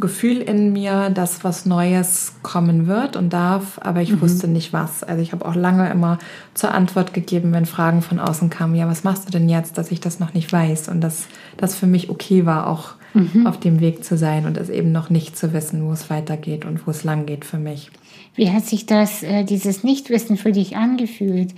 [0.00, 4.20] Gefühl in mir, dass was Neues kommen wird und darf, aber ich mhm.
[4.20, 5.04] wusste nicht was.
[5.04, 6.18] Also ich habe auch lange immer
[6.54, 9.92] zur Antwort gegeben, wenn Fragen von außen kamen, ja, was machst du denn jetzt, dass
[9.92, 11.26] ich das noch nicht weiß und dass
[11.56, 13.46] das für mich okay war, auch mhm.
[13.46, 16.64] auf dem Weg zu sein und es eben noch nicht zu wissen, wo es weitergeht
[16.64, 17.90] und wo es lang geht für mich.
[18.34, 21.54] Wie hat sich das, äh, dieses Nichtwissen für dich angefühlt?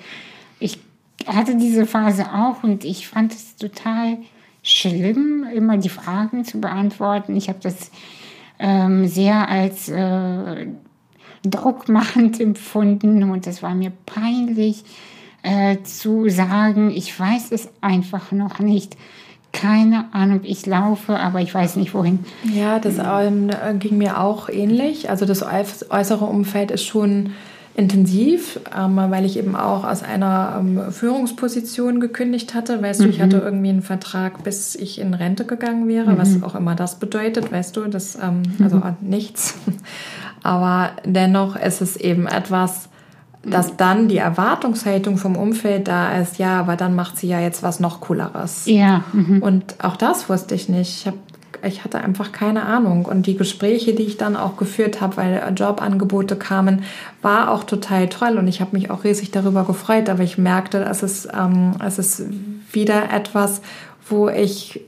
[0.59, 0.79] Ich
[1.27, 4.18] hatte diese Phase auch und ich fand es total
[4.62, 7.37] schlimm, immer die Fragen zu beantworten.
[7.37, 7.90] Ich habe das
[8.59, 10.66] ähm, sehr als äh,
[11.42, 14.85] druckmachend empfunden und es war mir peinlich
[15.42, 18.97] äh, zu sagen, ich weiß es einfach noch nicht.
[19.53, 22.25] Keine Ahnung, ich laufe, aber ich weiß nicht wohin.
[22.53, 25.09] Ja, das ähm, ging mir auch ähnlich.
[25.09, 27.31] Also das äußere Umfeld ist schon
[27.77, 32.83] intensiv, ähm, weil ich eben auch aus einer ähm, Führungsposition gekündigt hatte.
[32.83, 33.05] Weißt mhm.
[33.05, 33.43] du, ich hatte mhm.
[33.43, 36.19] irgendwie einen Vertrag, bis ich in Rente gegangen wäre, mhm.
[36.19, 38.95] was auch immer das bedeutet, weißt du, das, ähm, also mhm.
[39.03, 39.57] nichts.
[40.43, 42.89] Aber dennoch ist es eben etwas,
[43.43, 47.62] dass dann die Erwartungshaltung vom Umfeld da ist, ja, aber dann macht sie ja jetzt
[47.62, 48.67] was noch cooleres.
[48.67, 49.05] Ja.
[49.12, 49.41] Mhm.
[49.41, 51.01] Und auch das wusste ich nicht.
[51.01, 51.19] Ich habe
[51.66, 53.05] ich hatte einfach keine Ahnung.
[53.05, 56.85] Und die Gespräche, die ich dann auch geführt habe, weil Jobangebote kamen,
[57.22, 58.38] war auch total toll.
[58.38, 60.09] Und ich habe mich auch riesig darüber gefreut.
[60.09, 62.24] Aber ich merkte, es ist, ähm, es ist
[62.72, 63.61] wieder etwas,
[64.09, 64.81] wo ich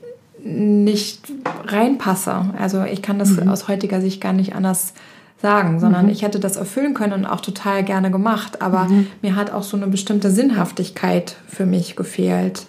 [0.43, 1.21] nicht
[1.65, 2.45] reinpasse.
[2.57, 3.49] Also ich kann das mhm.
[3.49, 4.93] aus heutiger Sicht gar nicht anders
[5.41, 6.11] sagen, sondern mhm.
[6.11, 8.61] ich hätte das erfüllen können und auch total gerne gemacht.
[8.61, 9.07] Aber mhm.
[9.21, 12.65] mir hat auch so eine bestimmte Sinnhaftigkeit für mich gefehlt.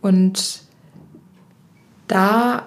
[0.00, 0.62] Und
[2.06, 2.62] da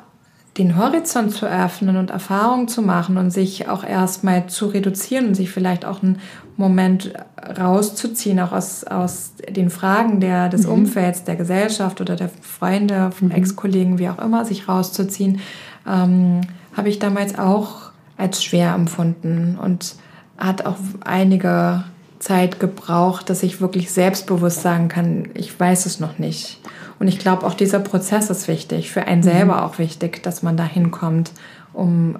[0.62, 5.36] den Horizont zu öffnen und Erfahrungen zu machen und sich auch erstmal zu reduzieren und
[5.36, 6.19] sich vielleicht auch einen
[6.56, 7.13] Moment
[7.60, 10.74] rauszuziehen, auch aus, aus den Fragen der, des mhm.
[10.74, 13.32] Umfelds, der Gesellschaft oder der Freunde, mhm.
[13.32, 15.39] Ex-Kollegen, wie auch immer, sich rauszuziehen,
[15.88, 16.41] ähm,
[16.78, 19.95] habe ich damals auch als schwer empfunden und
[20.38, 21.86] hat auch einige
[22.19, 26.60] Zeit gebraucht, dass ich wirklich selbstbewusst sagen kann, ich weiß es noch nicht.
[27.02, 29.64] Und ich glaube, auch dieser Prozess ist wichtig, für einen selber mhm.
[29.64, 31.32] auch wichtig, dass man da hinkommt,
[31.74, 32.18] um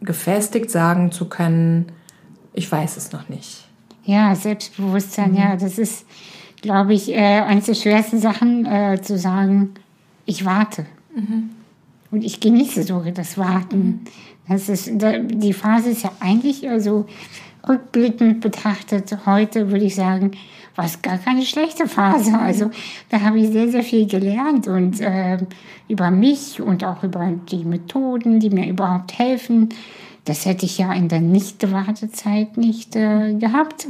[0.00, 1.92] gefestigt sagen zu können,
[2.54, 3.68] ich weiß es noch nicht.
[4.02, 5.36] Ja, Selbstbewusstsein, mhm.
[5.36, 6.06] ja, das ist,
[6.60, 9.74] glaube ich, äh, eines der schwersten Sachen, äh, zu sagen,
[10.26, 10.84] ich warte.
[11.14, 11.50] Mhm.
[12.10, 13.78] Und ich genieße so das Warten.
[13.78, 14.00] Mhm.
[14.48, 17.06] Das ist, die Phase ist ja eigentlich eher so
[17.68, 19.24] rückblickend betrachtet.
[19.24, 20.32] Heute würde ich sagen,
[20.78, 22.38] war es gar keine schlechte Phase.
[22.38, 22.70] Also
[23.10, 25.38] da habe ich sehr, sehr viel gelernt und äh,
[25.88, 29.70] über mich und auch über die Methoden, die mir überhaupt helfen.
[30.24, 33.88] Das hätte ich ja in der Nicht-Wartezeit nicht äh, gehabt.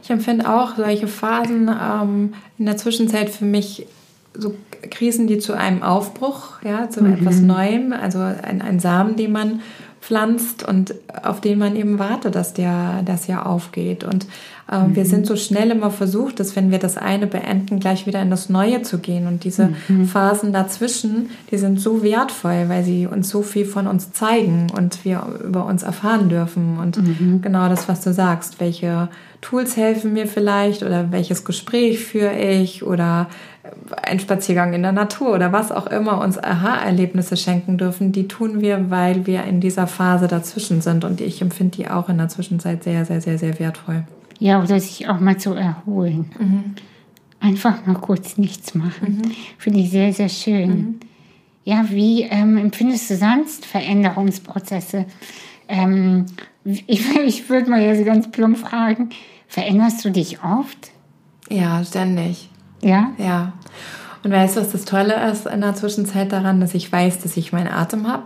[0.00, 3.86] Ich empfinde auch solche Phasen ähm, in der Zwischenzeit für mich
[4.32, 4.54] so
[4.90, 7.14] Krisen, die zu einem Aufbruch, ja, zu mhm.
[7.14, 9.60] etwas Neuem, also ein, ein Samen, den man
[10.00, 14.04] pflanzt und auf den man eben wartet, dass der, dass ja aufgeht.
[14.04, 14.26] Und
[14.70, 14.96] mhm.
[14.96, 18.30] wir sind so schnell immer versucht, dass wenn wir das eine beenden, gleich wieder in
[18.30, 19.26] das Neue zu gehen.
[19.26, 20.06] Und diese mhm.
[20.06, 25.04] Phasen dazwischen, die sind so wertvoll, weil sie uns so viel von uns zeigen und
[25.04, 26.78] wir über uns erfahren dürfen.
[26.78, 27.40] Und mhm.
[27.42, 29.08] genau das, was du sagst, welche
[29.40, 33.28] Tools helfen mir vielleicht oder welches Gespräch führe ich oder
[34.02, 38.60] ein Spaziergang in der Natur oder was auch immer uns Aha-Erlebnisse schenken dürfen, die tun
[38.60, 41.04] wir, weil wir in dieser Phase dazwischen sind.
[41.04, 44.04] Und ich empfinde die auch in der Zwischenzeit sehr, sehr, sehr, sehr wertvoll.
[44.38, 46.30] Ja, oder sich auch mal zu erholen.
[46.38, 46.74] Mhm.
[47.40, 49.22] Einfach mal kurz nichts machen.
[49.22, 49.32] Mhm.
[49.58, 50.68] Finde ich sehr, sehr schön.
[50.68, 51.00] Mhm.
[51.64, 55.06] Ja, wie ähm, empfindest du sonst Veränderungsprozesse?
[55.68, 56.26] Ähm,
[56.64, 59.10] ich, ich würde mal jetzt ganz plump fragen,
[59.48, 60.90] veränderst du dich oft?
[61.48, 62.50] Ja, ständig.
[62.82, 63.12] Ja?
[63.18, 63.52] Ja.
[64.22, 67.36] Und weißt du, was das Tolle ist in der Zwischenzeit daran, dass ich weiß, dass
[67.36, 68.24] ich meinen Atem habe?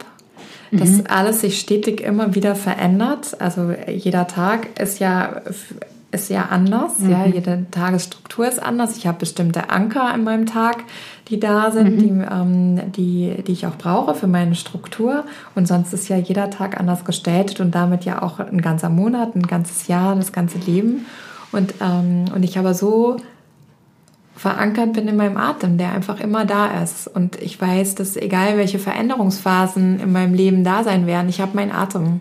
[0.70, 1.04] Dass mhm.
[1.08, 3.40] alles sich stetig immer wieder verändert.
[3.40, 5.42] Also jeder Tag ist ja,
[6.12, 6.98] ist ja anders.
[6.98, 7.10] Mhm.
[7.10, 8.96] Ja, jede Tagesstruktur ist anders.
[8.96, 10.84] Ich habe bestimmte Anker in meinem Tag,
[11.28, 11.98] die da sind, mhm.
[11.98, 15.24] die, ähm, die, die ich auch brauche für meine Struktur.
[15.54, 19.36] Und sonst ist ja jeder Tag anders gestaltet und damit ja auch ein ganzer Monat,
[19.36, 21.06] ein ganzes Jahr, das ganze Leben.
[21.52, 23.16] Und, ähm, und ich habe so
[24.40, 27.06] verankert bin in meinem Atem, der einfach immer da ist.
[27.06, 31.54] Und ich weiß, dass egal welche Veränderungsphasen in meinem Leben da sein werden, ich habe
[31.54, 32.20] meinen Atem.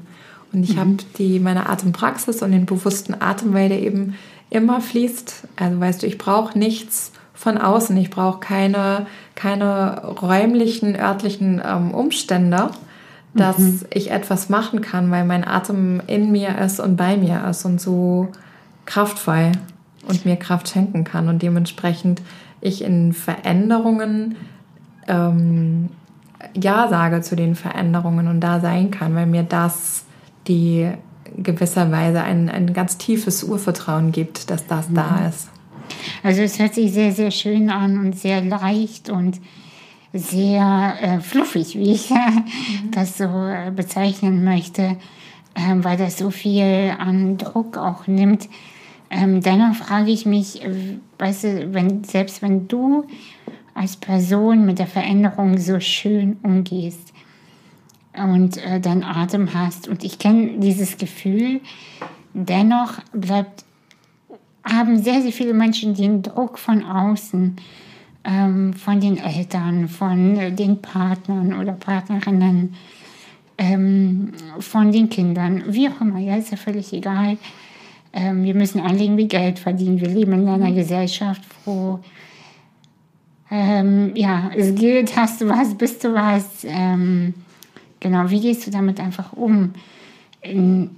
[0.51, 0.79] Und ich mhm.
[0.79, 4.15] habe die meine Atempraxis und den bewussten Atem, weil der eben
[4.49, 5.47] immer fließt.
[5.55, 7.95] Also weißt du, ich brauche nichts von außen.
[7.97, 12.71] Ich brauche keine, keine räumlichen, örtlichen ähm, Umstände,
[13.33, 13.81] dass mhm.
[13.93, 17.79] ich etwas machen kann, weil mein Atem in mir ist und bei mir ist und
[17.79, 18.29] so
[18.85, 19.51] kraftvoll
[20.07, 22.21] und mir Kraft schenken kann und dementsprechend
[22.59, 24.35] ich in Veränderungen
[25.07, 25.89] ähm,
[26.53, 30.03] Ja sage zu den Veränderungen und da sein kann, weil mir das
[30.49, 30.91] die
[31.37, 34.95] gewisserweise ein, ein ganz tiefes Urvertrauen gibt, dass das mhm.
[34.95, 35.49] da ist.
[36.23, 39.39] Also es hört sich sehr, sehr schön an und sehr leicht und
[40.11, 42.43] sehr äh, fluffig, wie ich mhm.
[42.91, 44.97] das so äh, bezeichnen möchte,
[45.53, 48.49] äh, weil das so viel an Druck auch nimmt,
[49.11, 53.05] ähm, dennoch frage ich mich, äh, weißt du, wenn, selbst wenn du
[53.73, 57.13] als Person mit der Veränderung so schön umgehst
[58.15, 61.61] und äh, deinen Atem hast, und ich kenne dieses Gefühl,
[62.33, 63.65] dennoch bleibt,
[64.63, 67.57] haben sehr, sehr viele Menschen den Druck von außen,
[68.25, 72.75] ähm, von den Eltern, von äh, den Partnern oder Partnerinnen,
[73.57, 77.37] ähm, von den Kindern, wie auch immer, ja, ist ja völlig egal
[78.13, 79.99] ähm, wir müssen alle irgendwie Geld verdienen.
[79.99, 81.99] Wir leben in einer Gesellschaft, wo
[83.51, 86.63] ähm, ja, es gilt, hast du was, bist du was.
[86.63, 87.33] Ähm,
[87.99, 89.73] genau, wie gehst du damit einfach um?
[90.41, 90.89] In, ähm,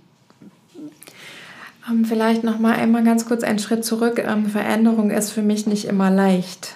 [2.05, 4.23] Vielleicht noch mal einmal ganz kurz einen Schritt zurück.
[4.25, 6.75] Ähm, Veränderung ist für mich nicht immer leicht.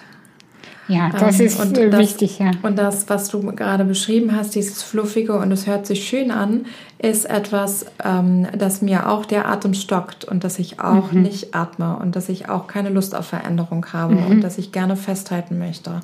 [0.88, 2.52] Ja, das ähm, ist und das, wichtig, ja.
[2.62, 6.66] Und das, was du gerade beschrieben hast, dieses Fluffige und es hört sich schön an,
[6.98, 11.22] ist etwas, ähm, das mir auch der Atem stockt und dass ich auch mhm.
[11.22, 14.26] nicht atme und dass ich auch keine Lust auf Veränderung habe mhm.
[14.26, 16.00] und dass ich gerne festhalten möchte.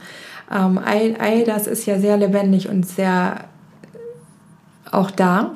[0.51, 3.45] Ähm, all, all das ist ja sehr lebendig und sehr
[4.93, 5.53] auch da.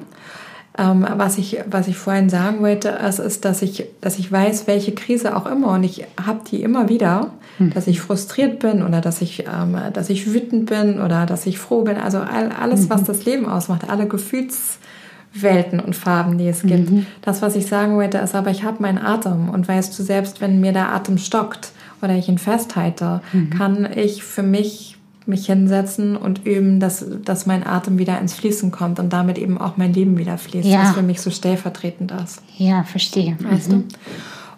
[0.79, 4.67] Ähm, was, ich, was ich vorhin sagen wollte, ist, ist, dass, ich, dass ich weiß,
[4.67, 7.73] welche Krise auch immer und ich habe die immer wieder, hm.
[7.73, 11.59] dass ich frustriert bin oder dass ich, ähm, dass ich wütend bin oder dass ich
[11.59, 11.97] froh bin.
[11.97, 13.07] Also all, alles, was mhm.
[13.07, 16.91] das Leben ausmacht, alle Gefühlswelten und Farben, die es gibt.
[16.91, 17.07] Mhm.
[17.23, 20.43] Das, was ich sagen wollte, ist aber, ich habe meinen Atem und weißt du, selbst
[20.43, 21.71] wenn mir der Atem stockt
[22.03, 23.49] oder ich ihn festhalte, mhm.
[23.49, 24.96] kann ich für mich
[25.27, 29.59] mich hinsetzen und üben, dass, dass mein Atem wieder ins Fließen kommt und damit eben
[29.59, 30.83] auch mein Leben wieder fließt, ja.
[30.83, 32.43] was für mich so stellvertretend ist.
[32.57, 33.37] Ja, verstehe.
[33.41, 33.89] Weißt mhm.
[33.89, 33.95] du?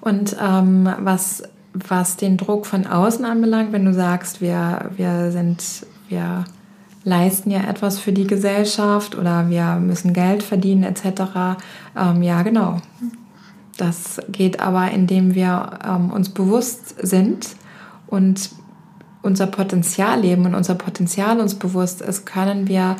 [0.00, 5.86] Und ähm, was, was den Druck von außen anbelangt, wenn du sagst, wir, wir sind,
[6.08, 6.44] wir
[7.04, 11.58] leisten ja etwas für die Gesellschaft oder wir müssen Geld verdienen etc.
[11.96, 12.80] Ähm, ja, genau.
[13.76, 17.56] Das geht aber, indem wir ähm, uns bewusst sind
[18.06, 18.50] und
[19.22, 22.96] unser Potenzial leben und unser Potenzial uns bewusst ist, können wir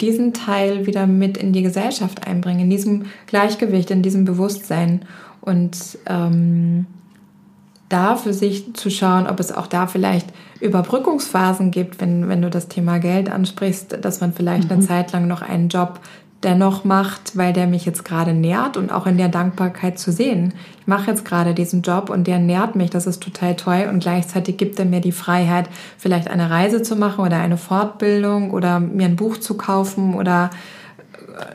[0.00, 5.04] diesen Teil wieder mit in die Gesellschaft einbringen, in diesem Gleichgewicht, in diesem Bewusstsein
[5.40, 6.86] und ähm,
[7.88, 10.28] da für sich zu schauen, ob es auch da vielleicht
[10.60, 14.72] Überbrückungsphasen gibt, wenn, wenn du das Thema Geld ansprichst, dass man vielleicht mhm.
[14.72, 16.00] eine Zeit lang noch einen Job
[16.42, 20.54] dennoch macht, weil der mich jetzt gerade nährt und auch in der Dankbarkeit zu sehen.
[20.80, 24.00] Ich mache jetzt gerade diesen Job und der nährt mich, das ist total toll und
[24.00, 28.80] gleichzeitig gibt er mir die Freiheit, vielleicht eine Reise zu machen oder eine Fortbildung oder
[28.80, 30.50] mir ein Buch zu kaufen oder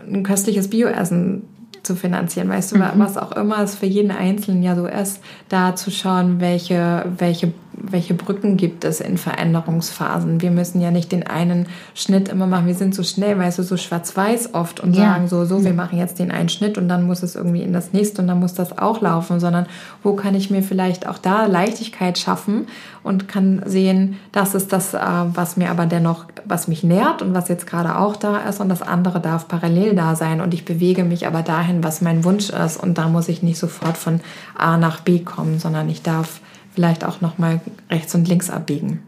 [0.08, 1.43] ein köstliches Bioessen
[1.84, 2.84] zu finanzieren, weißt du, mhm.
[2.97, 7.54] was auch immer es für jeden Einzelnen ja so ist, da zu schauen, welche, welche
[7.79, 10.41] welche Brücken gibt es in Veränderungsphasen?
[10.41, 12.65] Wir müssen ja nicht den einen Schnitt immer machen.
[12.65, 15.13] Wir sind so schnell, weißt du, so schwarz-weiß oft und ja.
[15.13, 17.73] sagen so, so, wir machen jetzt den einen Schnitt und dann muss es irgendwie in
[17.73, 19.67] das nächste und dann muss das auch laufen, sondern
[20.01, 22.67] wo kann ich mir vielleicht auch da Leichtigkeit schaffen
[23.03, 27.33] und kann sehen, das ist das, äh, was mir aber dennoch, was mich nährt und
[27.33, 30.65] was jetzt gerade auch da ist und das andere darf parallel da sein und ich
[30.65, 34.19] bewege mich aber dahin, was mein Wunsch ist und da muss ich nicht sofort von
[34.57, 36.41] A nach B kommen, sondern ich darf
[36.77, 37.59] vielleicht auch noch mal
[37.89, 38.99] rechts und links abbiegen.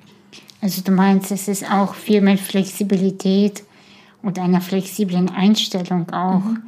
[0.59, 3.63] Also du meinst, es ist auch viel mit Flexibilität
[4.23, 6.63] und einer flexiblen Einstellung auch mhm.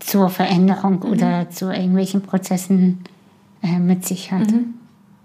[0.00, 1.12] zur Veränderung mhm.
[1.12, 3.04] oder zu irgendwelchen Prozessen
[3.62, 4.50] äh, mit sich hat.
[4.50, 4.74] Mhm.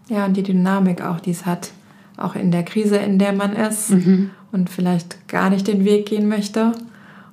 [0.07, 1.71] Ja, und die Dynamik auch, die es hat,
[2.15, 4.29] auch in der Krise, in der man ist mhm.
[4.51, 6.73] und vielleicht gar nicht den Weg gehen möchte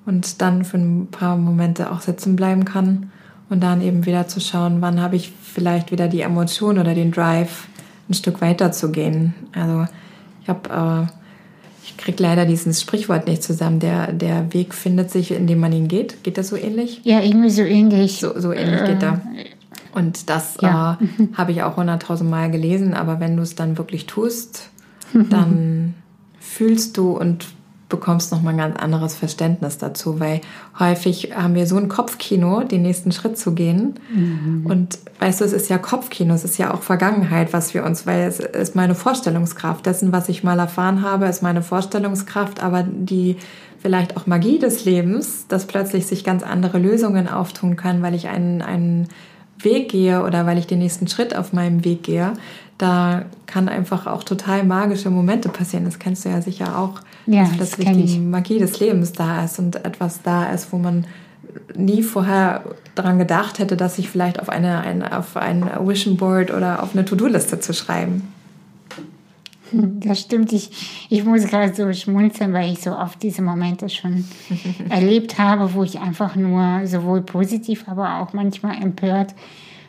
[0.07, 3.12] und dann für ein paar Momente auch sitzen bleiben kann
[3.53, 7.13] und dann eben wieder zu schauen, wann habe ich vielleicht wieder die Emotion oder den
[7.13, 7.69] Drive,
[8.09, 9.35] ein Stück weiter zu gehen.
[9.53, 9.87] Also
[10.43, 11.13] ich habe, äh,
[11.85, 13.79] ich kriege leider dieses Sprichwort nicht zusammen.
[13.79, 16.25] Der, der Weg findet sich, indem man ihn geht.
[16.25, 17.03] Geht das so ähnlich?
[17.05, 18.21] Ja, irgendwie so ähnlich.
[18.21, 19.21] So, so ähnlich äh, geht er.
[19.95, 20.99] Und das ja.
[21.01, 24.71] äh, habe ich auch hunderttausend Mal gelesen, aber wenn du es dann wirklich tust,
[25.29, 25.93] dann
[26.41, 27.49] fühlst du und
[27.93, 30.41] bekommst noch mal ein ganz anderes Verständnis dazu, weil
[30.79, 34.01] häufig haben wir so ein Kopfkino, den nächsten Schritt zu gehen.
[34.13, 34.67] Mhm.
[34.67, 38.07] Und weißt du, es ist ja Kopfkino, es ist ja auch Vergangenheit, was wir uns,
[38.07, 42.83] weil es ist meine Vorstellungskraft dessen, was ich mal erfahren habe, ist meine Vorstellungskraft, aber
[42.83, 43.37] die
[43.79, 48.29] vielleicht auch Magie des Lebens, dass plötzlich sich ganz andere Lösungen auftun können, weil ich
[48.29, 49.09] einen, einen
[49.59, 52.33] Weg gehe oder weil ich den nächsten Schritt auf meinem Weg gehe,
[52.79, 55.85] da kann einfach auch total magische Momente passieren.
[55.85, 59.45] Das kennst du ja sicher auch, ja, dass plötzlich das die Magie des Lebens da
[59.45, 61.07] ist und etwas da ist, wo man
[61.75, 66.53] nie vorher daran gedacht hätte, dass sich vielleicht auf, eine, ein, auf ein Vision Board
[66.53, 68.29] oder auf eine To-Do-Liste zu schreiben.
[69.73, 70.53] Das stimmt.
[70.53, 74.27] Ich, ich muss gerade so schmunzeln, weil ich so oft diese Momente schon
[74.91, 79.35] erlebt habe, wo ich einfach nur sowohl positiv, aber auch manchmal empört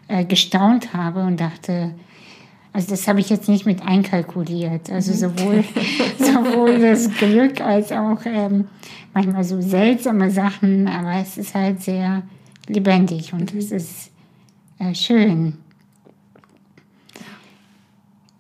[0.08, 1.92] äh, gestaunt habe und dachte,
[2.74, 4.90] also das habe ich jetzt nicht mit einkalkuliert.
[4.90, 5.16] Also mhm.
[5.16, 5.64] sowohl,
[6.20, 8.68] sowohl das Glück als auch ähm,
[9.14, 12.24] manchmal so seltsame Sachen, aber es ist halt sehr
[12.68, 14.12] lebendig und es ist
[14.80, 15.58] äh, schön.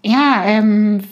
[0.03, 1.03] Ja, ähm,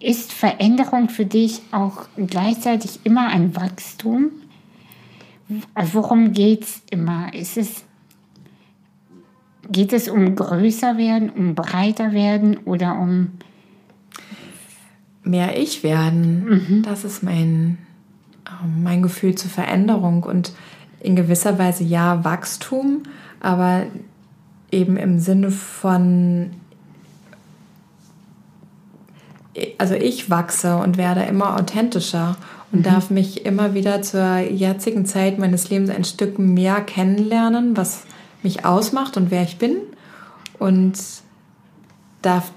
[0.00, 4.30] ist Veränderung für dich auch gleichzeitig immer ein Wachstum?
[5.92, 7.32] Worum geht es immer?
[7.34, 7.83] Ist es,
[9.70, 13.32] geht es um größer werden, um breiter werden oder um
[15.22, 16.44] mehr ich werden?
[16.44, 16.82] Mhm.
[16.82, 17.78] Das ist mein,
[18.46, 20.52] ähm, mein Gefühl zur Veränderung und
[21.00, 23.02] in gewisser Weise ja Wachstum,
[23.40, 23.86] aber
[24.70, 26.50] eben im Sinne von
[29.78, 32.36] also ich wachse und werde immer authentischer
[32.72, 32.82] und mhm.
[32.84, 38.04] darf mich immer wieder zur jetzigen Zeit meines Lebens ein Stück mehr kennenlernen, was
[38.44, 39.76] mich ausmacht und wer ich bin
[40.58, 40.94] und
[42.22, 42.52] darf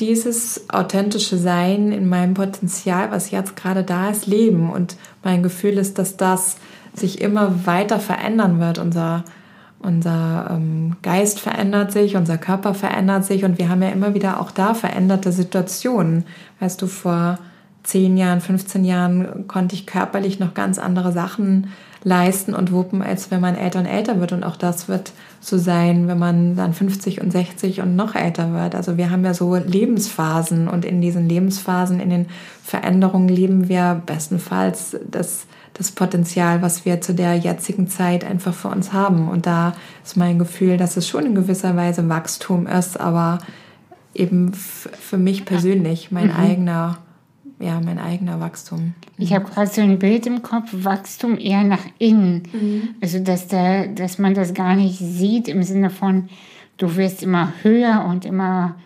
[0.00, 4.70] dieses authentische Sein in meinem Potenzial, was jetzt gerade da ist, leben.
[4.70, 6.56] Und mein Gefühl ist, dass das
[6.94, 8.78] sich immer weiter verändern wird.
[8.78, 9.24] Unser
[9.78, 14.40] unser ähm, Geist verändert sich, unser Körper verändert sich und wir haben ja immer wieder
[14.40, 16.24] auch da veränderte Situationen.
[16.60, 17.38] Weißt du, vor
[17.84, 21.68] 10 Jahren, 15 Jahren konnte ich körperlich noch ganz andere Sachen
[22.06, 24.30] leisten und wuppen, als wenn man älter und älter wird.
[24.30, 25.10] Und auch das wird
[25.40, 28.76] so sein, wenn man dann 50 und 60 und noch älter wird.
[28.76, 32.26] Also wir haben ja so Lebensphasen und in diesen Lebensphasen, in den
[32.62, 38.68] Veränderungen leben wir bestenfalls das das Potenzial, was wir zu der jetzigen Zeit einfach für
[38.68, 39.28] uns haben.
[39.28, 43.40] Und da ist mein Gefühl, dass es schon in gewisser Weise Wachstum ist, aber
[44.14, 46.36] eben für mich persönlich mein mhm.
[46.36, 46.98] eigener,
[47.58, 48.94] ja, mein eigener Wachstum.
[49.18, 52.42] Ich habe gerade so ein Bild im Kopf, Wachstum eher nach innen.
[52.52, 52.88] Mhm.
[53.00, 56.28] Also dass, der, dass man das gar nicht sieht im Sinne von,
[56.76, 58.76] du wirst immer höher und immer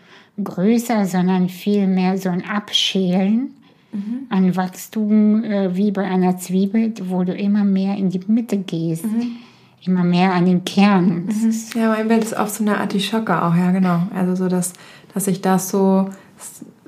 [0.42, 3.54] größer, sondern viel mehr so ein Abschälen
[3.92, 4.26] mhm.
[4.28, 9.04] ein Wachstum äh, wie bei einer Zwiebel, wo du immer mehr in die Mitte gehst.
[9.04, 9.36] Mhm.
[9.82, 11.26] Immer mehr an den Kern.
[11.26, 11.54] Mhm.
[11.74, 14.02] Ja, mein Bild ist auch so eine Artischocke auch, ja, genau.
[14.14, 14.74] Also so, dass,
[15.14, 16.10] dass sich das so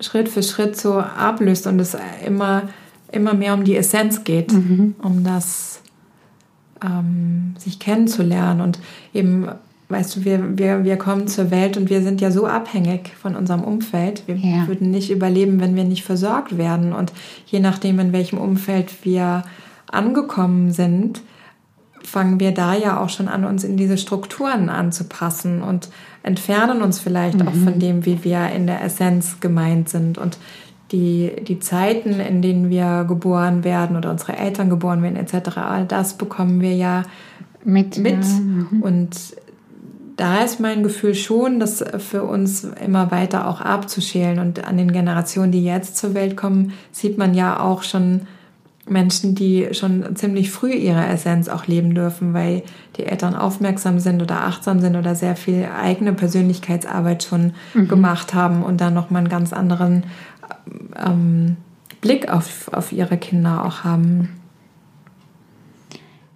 [0.03, 2.68] Schritt für Schritt so ablöst und es immer,
[3.11, 4.94] immer mehr um die Essenz geht, mhm.
[5.03, 5.80] um das
[6.84, 8.78] ähm, sich kennenzulernen und
[9.14, 9.48] eben
[9.92, 13.36] weißt du, wir, wir, wir kommen zur Welt und wir sind ja so abhängig von
[13.36, 14.22] unserem Umfeld.
[14.26, 14.66] Wir ja.
[14.66, 16.92] würden nicht überleben, wenn wir nicht versorgt werden.
[16.92, 17.12] Und
[17.46, 19.44] je nachdem, in welchem Umfeld wir
[19.86, 21.20] angekommen sind,
[22.12, 25.88] fangen wir da ja auch schon an, uns in diese Strukturen anzupassen und
[26.22, 27.48] entfernen uns vielleicht mhm.
[27.48, 30.18] auch von dem, wie wir in der Essenz gemeint sind.
[30.18, 30.36] Und
[30.92, 35.86] die, die Zeiten, in denen wir geboren werden oder unsere Eltern geboren werden, etc., all
[35.86, 37.04] das bekommen wir ja
[37.64, 37.96] mit.
[37.96, 38.18] mit.
[38.18, 38.82] Mhm.
[38.82, 39.16] Und
[40.16, 44.38] da ist mein Gefühl schon, das für uns immer weiter auch abzuschälen.
[44.38, 48.26] Und an den Generationen, die jetzt zur Welt kommen, sieht man ja auch schon
[48.88, 52.62] Menschen, die schon ziemlich früh ihre Essenz auch leben dürfen, weil
[52.96, 57.88] die Eltern aufmerksam sind oder achtsam sind oder sehr viel eigene Persönlichkeitsarbeit schon mhm.
[57.88, 60.04] gemacht haben und dann nochmal einen ganz anderen
[60.96, 61.56] ähm,
[62.00, 64.28] Blick auf, auf ihre Kinder auch haben.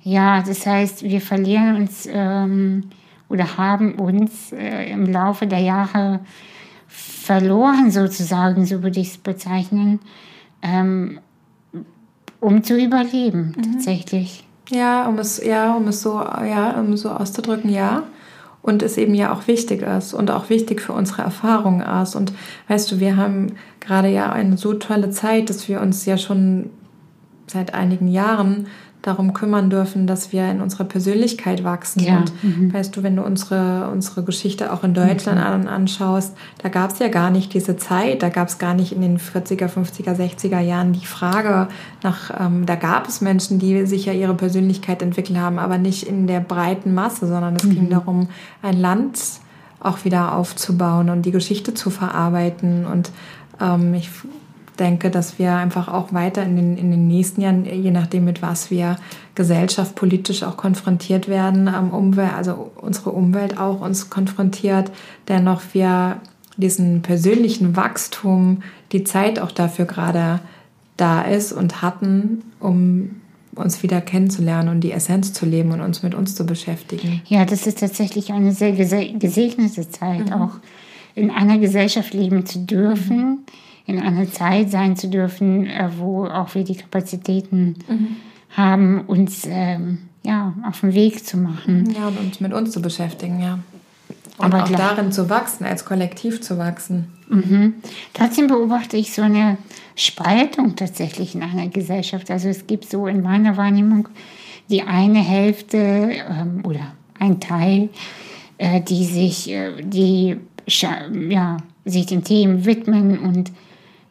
[0.03, 2.85] Ja, das heißt, wir verlieren uns ähm,
[3.29, 6.21] oder haben uns äh, im Laufe der Jahre
[6.87, 9.99] verloren, sozusagen, so würde ich es bezeichnen,
[10.63, 11.19] ähm,
[12.41, 13.73] um zu überleben, mhm.
[13.73, 14.45] tatsächlich.
[14.71, 18.03] Ja, um es, ja, um es so, ja, um so auszudrücken, ja.
[18.63, 22.17] Und es eben ja auch wichtig ist und auch wichtig für unsere Erfahrungen ist.
[22.17, 22.33] Und
[22.67, 26.71] weißt du, wir haben gerade ja eine so tolle Zeit, dass wir uns ja schon
[27.47, 28.67] seit einigen Jahren
[29.07, 32.01] darum kümmern dürfen, dass wir in unserer Persönlichkeit wachsen.
[32.01, 32.19] Ja.
[32.19, 32.75] Und mhm.
[32.75, 35.47] weißt du, wenn du unsere, unsere Geschichte auch in Deutschland mhm.
[35.47, 38.93] an, anschaust, da gab es ja gar nicht diese Zeit, da gab es gar nicht
[38.93, 41.69] in den 40er, 50er, 60er Jahren die Frage
[42.03, 46.03] nach, ähm, da gab es Menschen, die sich ja ihre Persönlichkeit entwickelt haben, aber nicht
[46.03, 47.71] in der breiten Masse, sondern es mhm.
[47.71, 48.29] ging darum,
[48.63, 49.21] ein Land
[49.79, 52.87] auch wieder aufzubauen und die Geschichte zu verarbeiten.
[52.87, 53.13] Und
[53.61, 54.11] ähm, ich
[54.79, 58.43] denke, dass wir einfach auch weiter in den, in den nächsten Jahren, je nachdem mit
[58.43, 58.97] was wir
[59.35, 64.91] Gesellschaft politisch auch konfrontiert werden, Umwelt, also unsere Umwelt auch uns konfrontiert,
[65.29, 66.21] dennoch wir
[66.57, 68.63] diesen persönlichen Wachstum,
[68.93, 70.41] die Zeit auch dafür gerade
[70.97, 73.17] da ist und hatten, um
[73.55, 77.23] uns wieder kennenzulernen und die Essenz zu leben und uns mit uns zu beschäftigen.
[77.27, 80.33] Ja, das ist tatsächlich eine sehr gesegnete Zeit, mhm.
[80.33, 80.53] auch
[81.15, 83.17] in einer Gesellschaft leben zu dürfen.
[83.17, 83.39] Mhm
[83.87, 88.17] in einer Zeit sein zu dürfen, äh, wo auch wir die Kapazitäten mhm.
[88.57, 91.95] haben, uns ähm, ja, auf den Weg zu machen.
[91.97, 93.59] Ja, und uns mit uns zu beschäftigen, ja.
[94.39, 94.95] Und Aber auch klar.
[94.95, 97.07] darin zu wachsen, als Kollektiv zu wachsen.
[97.29, 97.75] Mhm.
[98.13, 99.57] Trotzdem beobachte ich so eine
[99.95, 102.31] Spaltung tatsächlich in einer Gesellschaft.
[102.31, 104.09] Also es gibt so in meiner Wahrnehmung
[104.69, 107.89] die eine Hälfte ähm, oder ein Teil,
[108.59, 113.53] äh, die sich, äh, die ja, sich den Themen widmen und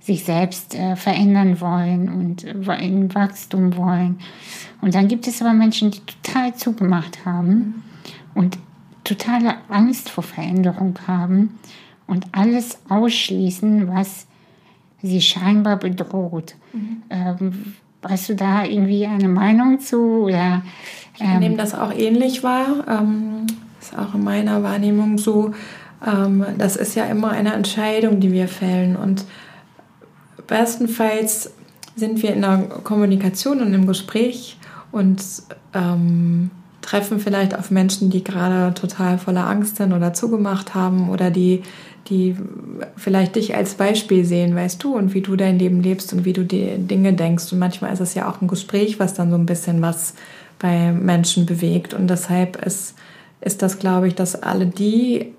[0.05, 4.19] sich selbst äh, verändern wollen und äh, in Wachstum wollen.
[4.81, 7.83] Und dann gibt es aber Menschen, die total zugemacht haben
[8.35, 8.59] und
[9.03, 11.57] totale Angst vor Veränderung haben
[12.05, 14.27] und alles ausschließen, was
[15.01, 16.55] sie scheinbar bedroht.
[16.73, 17.03] Mhm.
[17.09, 20.25] Ähm, hast du da irgendwie eine Meinung zu?
[20.25, 20.61] Oder,
[21.19, 22.85] ähm, ich nehme das auch ähnlich wahr.
[22.87, 23.47] Ähm,
[23.81, 25.51] ist auch in meiner Wahrnehmung so.
[26.05, 28.95] Ähm, das ist ja immer eine Entscheidung, die wir fällen.
[28.95, 29.25] Und
[30.47, 31.51] bestenfalls
[31.95, 34.57] sind wir in der Kommunikation und im Gespräch
[34.91, 35.21] und
[35.73, 41.31] ähm, treffen vielleicht auf Menschen, die gerade total voller Angst sind oder zugemacht haben oder
[41.31, 41.63] die,
[42.07, 42.35] die
[42.95, 46.33] vielleicht dich als Beispiel sehen, weißt du, und wie du dein Leben lebst und wie
[46.33, 47.51] du die Dinge denkst.
[47.51, 50.13] Und manchmal ist es ja auch ein Gespräch, was dann so ein bisschen was
[50.59, 51.93] bei Menschen bewegt.
[51.93, 52.95] Und deshalb ist,
[53.41, 55.33] ist das, glaube ich, dass alle die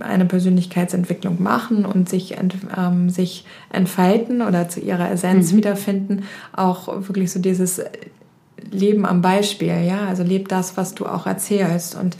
[0.00, 2.36] eine Persönlichkeitsentwicklung machen und sich,
[2.76, 5.56] ähm, sich entfalten oder zu ihrer Essenz mhm.
[5.58, 7.80] wiederfinden, auch wirklich so dieses
[8.70, 12.16] Leben am Beispiel, ja, also leb das, was du auch erzählst und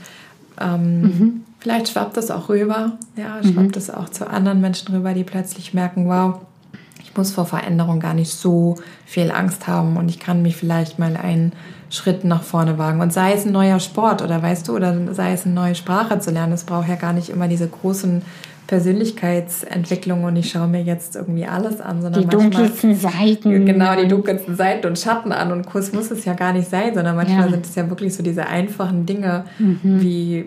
[0.61, 1.41] ähm, mhm.
[1.59, 3.71] vielleicht schwappt das auch rüber, ja, schwappt mhm.
[3.71, 6.41] das auch zu anderen Menschen rüber, die plötzlich merken, wow,
[7.01, 10.99] ich muss vor Veränderung gar nicht so viel Angst haben und ich kann mich vielleicht
[10.99, 11.53] mal einen
[11.93, 13.01] Schritt nach vorne wagen.
[13.01, 16.19] Und sei es ein neuer Sport oder weißt du, oder sei es eine neue Sprache
[16.19, 18.23] zu lernen, es braucht ja gar nicht immer diese großen
[18.65, 23.65] Persönlichkeitsentwicklungen und ich schaue mir jetzt irgendwie alles an, sondern die dunkelsten Seiten.
[23.65, 26.95] Genau, die dunkelsten Seiten und Schatten an und Kurs muss es ja gar nicht sein,
[26.95, 27.51] sondern manchmal ja.
[27.51, 29.79] sind es ja wirklich so diese einfachen Dinge mhm.
[29.83, 30.45] wie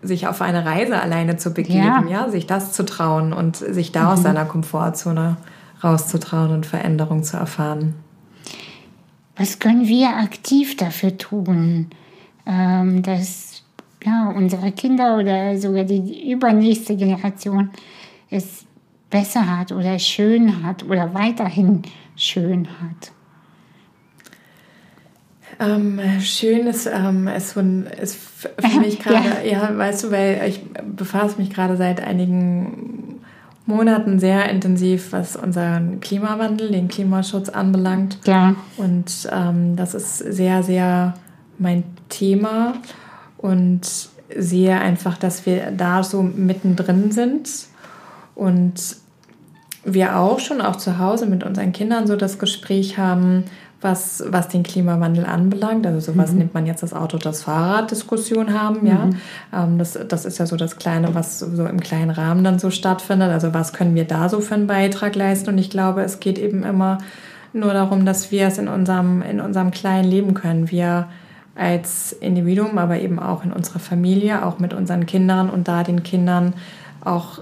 [0.00, 2.24] sich auf eine Reise alleine zu begeben, ja.
[2.26, 2.30] ja.
[2.30, 4.08] sich das zu trauen und sich da mhm.
[4.08, 5.36] aus seiner Komfortzone
[5.84, 7.94] rauszutrauen und Veränderung zu erfahren.
[9.36, 11.90] Was können wir aktiv dafür tun,
[12.46, 13.62] ähm, dass
[14.04, 17.70] ja, unsere Kinder oder sogar die übernächste Generation
[18.30, 18.64] es
[19.10, 21.82] besser hat oder schön hat oder weiterhin
[22.16, 23.12] schön hat?
[25.58, 29.68] Ähm, schön ist, ähm, ist, ist für mich gerade, ja.
[29.70, 33.05] ja, weißt du, weil ich befasse mich gerade seit einigen
[33.66, 38.18] Monaten sehr intensiv, was unseren Klimawandel, den Klimaschutz anbelangt.
[38.24, 38.54] Ja.
[38.76, 41.14] Und ähm, das ist sehr, sehr
[41.58, 42.74] mein Thema
[43.38, 43.80] und
[44.36, 47.48] sehe einfach, dass wir da so mittendrin sind
[48.34, 48.96] und
[49.84, 53.44] wir auch schon auch zu Hause mit unseren Kindern so das Gespräch haben,
[53.86, 55.86] was, was den Klimawandel anbelangt.
[55.86, 56.38] Also sowas mhm.
[56.38, 58.86] nimmt man jetzt das Auto, das Fahrrad Diskussion haben, mhm.
[58.86, 59.10] ja.
[59.54, 62.70] Ähm, das, das ist ja so das Kleine, was so im kleinen Rahmen dann so
[62.70, 63.30] stattfindet.
[63.30, 65.50] Also was können wir da so für einen Beitrag leisten?
[65.50, 66.98] Und ich glaube, es geht eben immer
[67.52, 70.70] nur darum, dass wir es in unserem, in unserem kleinen Leben können.
[70.70, 71.06] Wir
[71.54, 76.02] als Individuum, aber eben auch in unserer Familie, auch mit unseren Kindern und da den
[76.02, 76.52] Kindern
[77.02, 77.40] auch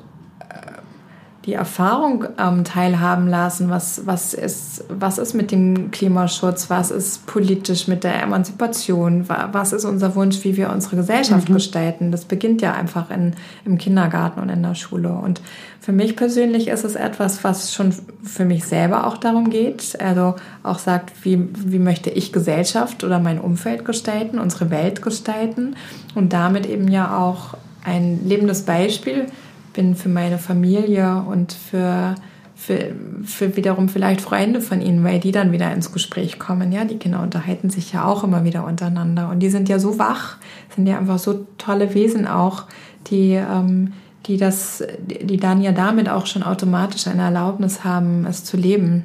[1.46, 7.26] die Erfahrung ähm, teilhaben lassen, was, was, ist, was ist mit dem Klimaschutz, was ist
[7.26, 11.54] politisch mit der Emanzipation, was ist unser Wunsch, wie wir unsere Gesellschaft mhm.
[11.54, 12.12] gestalten.
[12.12, 13.34] Das beginnt ja einfach in,
[13.66, 15.10] im Kindergarten und in der Schule.
[15.10, 15.42] Und
[15.80, 20.36] für mich persönlich ist es etwas, was schon für mich selber auch darum geht, also
[20.62, 25.76] auch sagt, wie, wie möchte ich Gesellschaft oder mein Umfeld gestalten, unsere Welt gestalten
[26.14, 29.26] und damit eben ja auch ein lebendes Beispiel
[29.74, 32.14] bin für meine Familie und für,
[32.54, 32.94] für,
[33.24, 36.72] für wiederum vielleicht Freunde von ihnen, weil die dann wieder ins Gespräch kommen.
[36.72, 39.98] Ja, die Kinder unterhalten sich ja auch immer wieder untereinander und die sind ja so
[39.98, 40.38] wach,
[40.74, 42.64] sind ja einfach so tolle Wesen auch,
[43.08, 43.92] die, ähm,
[44.26, 49.04] die das, die dann ja damit auch schon automatisch eine Erlaubnis haben, es zu leben.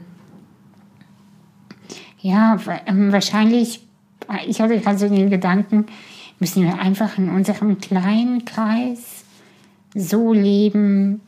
[2.22, 3.86] Ja, ähm, wahrscheinlich,
[4.46, 5.86] ich hatte gerade so den Gedanken,
[6.40, 9.19] müssen wir einfach in unserem kleinen Kreis
[9.96, 11.22] so leben,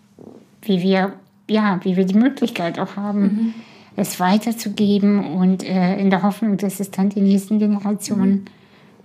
[0.62, 1.14] wie wir,
[1.50, 3.54] ja, wie wir die Möglichkeit auch haben, mhm.
[3.96, 8.46] es weiterzugeben und äh, in der Hoffnung, dass es dann die nächsten Generationen mhm.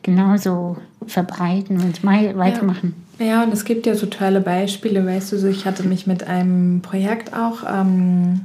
[0.02, 0.76] genauso
[1.06, 2.94] verbreiten und weitermachen.
[3.18, 3.26] Ja.
[3.26, 3.42] ja.
[3.44, 6.80] und es gibt ja so tolle Beispiele, weißt du, so ich hatte mich mit einem
[6.82, 8.42] Projekt auch ähm,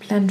[0.00, 0.30] Plan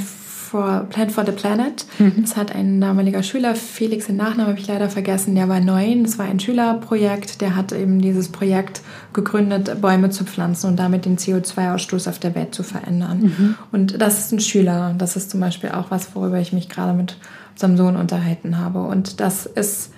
[0.51, 1.85] for, Plan for the Planet.
[1.97, 2.23] Mhm.
[2.23, 6.03] Das hat ein damaliger Schüler, Felix, den Nachnamen habe ich leider vergessen, der war neun.
[6.03, 8.81] Das war ein Schülerprojekt, der hat eben dieses Projekt
[9.13, 13.21] gegründet, Bäume zu pflanzen und damit den CO2-Ausstoß auf der Welt zu verändern.
[13.21, 13.55] Mhm.
[13.71, 14.93] Und das ist ein Schüler.
[14.97, 17.15] Das ist zum Beispiel auch was, worüber ich mich gerade mit
[17.53, 18.81] unserem Sohn unterhalten habe.
[18.81, 19.93] Und das ist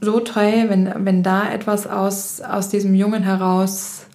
[0.00, 4.06] so toll, wenn, wenn da etwas aus, aus diesem Jungen heraus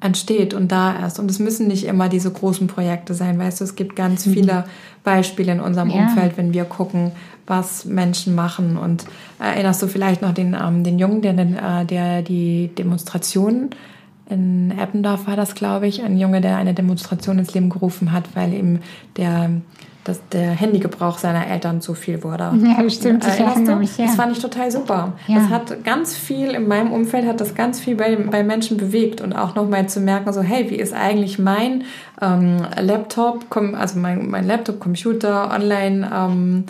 [0.00, 1.18] entsteht und da ist.
[1.18, 4.64] Und es müssen nicht immer diese großen Projekte sein, weißt du, es gibt ganz viele
[5.04, 5.96] Beispiele in unserem ja.
[6.02, 7.12] Umfeld, wenn wir gucken,
[7.46, 8.76] was Menschen machen.
[8.76, 9.04] Und
[9.38, 13.70] erinnerst du vielleicht noch den, ähm, den Jungen, der, äh, der die Demonstration
[14.30, 18.24] in Eppendorf war das, glaube ich, ein Junge, der eine Demonstration ins Leben gerufen hat,
[18.34, 18.78] weil ihm
[19.16, 19.50] der
[20.04, 22.52] dass der Handygebrauch seiner Eltern zu viel wurde.
[22.60, 23.26] Ja, stimmt.
[23.26, 24.06] Ich erinnere mich, ja.
[24.06, 25.12] Das fand ich total super.
[25.26, 25.36] Ja.
[25.36, 29.20] Das hat ganz viel, in meinem Umfeld hat das ganz viel bei, bei Menschen bewegt
[29.20, 31.84] und auch nochmal zu merken, so hey, wie ist eigentlich mein
[32.20, 33.44] ähm, Laptop,
[33.74, 36.64] also mein, mein Laptop, Computer, Online ähm,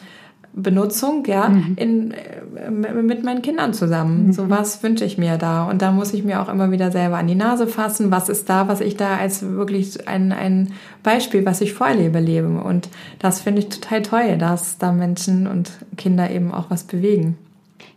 [0.53, 1.75] Benutzung, ja, mhm.
[1.77, 4.27] in, äh, mit meinen Kindern zusammen.
[4.27, 4.33] Mhm.
[4.33, 5.65] So was wünsche ich mir da.
[5.65, 8.11] Und da muss ich mir auch immer wieder selber an die Nase fassen.
[8.11, 10.73] Was ist da, was ich da als wirklich ein, ein
[11.03, 12.49] Beispiel, was ich vorlebe, lebe.
[12.49, 12.89] Und
[13.19, 17.37] das finde ich total toll, dass da Menschen und Kinder eben auch was bewegen.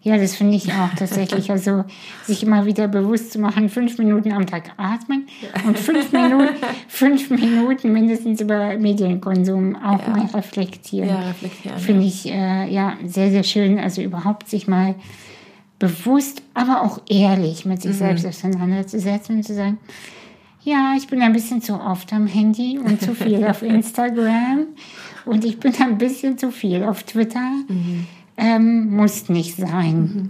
[0.04, 1.50] Ja, das finde ich auch tatsächlich.
[1.50, 1.86] Also
[2.26, 5.28] sich immer wieder bewusst zu machen, fünf Minuten am Tag atmen
[5.66, 6.56] und fünf Minuten,
[6.90, 10.10] fünf Minuten mindestens über Medienkonsum auch ja.
[10.10, 11.08] mal reflektieren.
[11.08, 11.80] Ja, reflektieren.
[11.80, 13.80] Finde ich äh, ja sehr, sehr schön.
[13.80, 14.96] Also überhaupt sich mal
[15.80, 17.98] bewusst, aber auch ehrlich mit sich mhm.
[17.98, 19.78] selbst auseinanderzusetzen und zu sagen,
[20.66, 24.66] ja, ich bin ein bisschen zu oft am Handy und zu viel auf Instagram
[25.26, 27.50] und ich bin ein bisschen zu viel auf Twitter.
[27.70, 28.06] Mhm
[28.38, 30.00] ähm, muss nicht sein.
[30.02, 30.30] Mhm.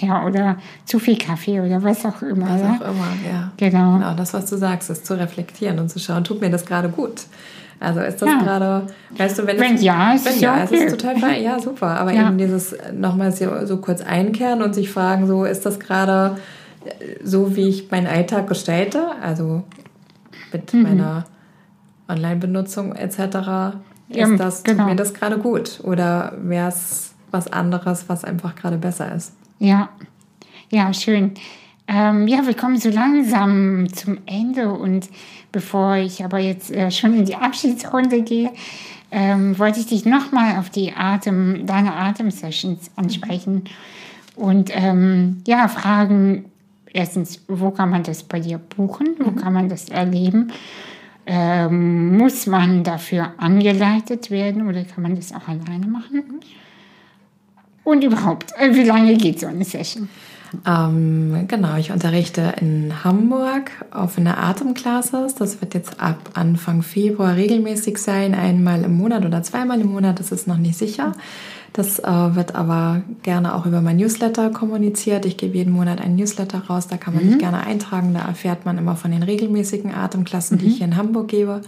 [0.00, 0.56] Ja, oder
[0.86, 2.48] zu viel Kaffee oder was auch immer.
[2.48, 2.74] Was ja?
[2.76, 3.52] auch immer, ja.
[3.56, 3.98] Genau.
[3.98, 4.14] genau.
[4.14, 7.22] Das, was du sagst, ist zu reflektieren und zu schauen, tut mir das gerade gut.
[7.80, 8.38] Also ist das ja.
[8.42, 10.76] gerade, weißt du, wenn, wenn es, ja, ist wenn ja, ja okay.
[10.76, 11.98] es ist total fein, ja, super.
[11.98, 12.28] Aber ja.
[12.28, 16.36] eben dieses nochmal so, so kurz einkehren und sich fragen, so ist das gerade
[17.22, 19.64] so, wie ich meinen Alltag gestalte, also
[20.52, 20.82] mit mhm.
[20.82, 21.24] meiner
[22.08, 23.76] Online-Benutzung etc.
[24.08, 24.82] Ist das, genau.
[24.82, 25.80] tut mir das gerade gut?
[25.82, 29.32] Oder wäre es was anderes, was einfach gerade besser ist.
[29.58, 29.90] Ja,
[30.70, 31.34] ja, schön.
[31.88, 35.08] Ähm, ja, wir kommen so langsam zum Ende und
[35.50, 38.50] bevor ich aber jetzt äh, schon in die Abschiedsrunde gehe,
[39.10, 43.64] ähm, wollte ich dich nochmal auf die Atem, deine Atemsessions ansprechen
[44.36, 46.46] und ähm, ja, fragen,
[46.92, 49.36] erstens, wo kann man das bei dir buchen, wo mhm.
[49.36, 50.52] kann man das erleben?
[51.26, 56.40] Ähm, muss man dafür angeleitet werden oder kann man das auch alleine machen?
[57.84, 60.08] Und überhaupt, äh, wie lange geht so eine Session?
[60.66, 65.34] Ähm, genau, ich unterrichte in Hamburg auf einer Atemclasses.
[65.36, 70.18] Das wird jetzt ab Anfang Februar regelmäßig sein, einmal im Monat oder zweimal im Monat,
[70.18, 71.12] das ist noch nicht sicher.
[71.72, 75.24] Das äh, wird aber gerne auch über mein Newsletter kommuniziert.
[75.24, 77.30] Ich gebe jeden Monat einen Newsletter raus, da kann man mhm.
[77.30, 78.12] sich gerne eintragen.
[78.12, 80.60] Da erfährt man immer von den regelmäßigen Atemklassen, mhm.
[80.60, 81.60] die ich hier in Hamburg gebe.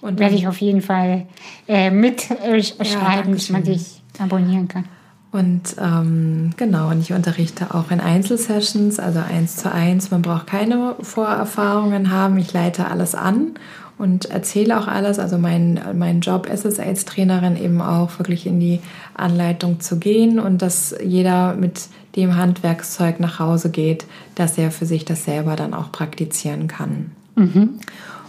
[0.00, 1.26] Und werde ich auf jeden Fall
[1.66, 4.84] äh, mitschreiben, äh, ja, dass man dich abonnieren kann.
[5.30, 10.10] Und ähm, genau, und ich unterrichte auch in Einzelsessions, also eins zu eins.
[10.10, 12.38] Man braucht keine Vorerfahrungen haben.
[12.38, 13.52] Ich leite alles an
[13.98, 15.18] und erzähle auch alles.
[15.18, 18.80] Also mein, mein Job ist es als Trainerin eben auch wirklich in die
[19.14, 24.86] Anleitung zu gehen und dass jeder mit dem Handwerkszeug nach Hause geht, dass er für
[24.86, 27.10] sich das selber dann auch praktizieren kann.
[27.34, 27.80] Mhm.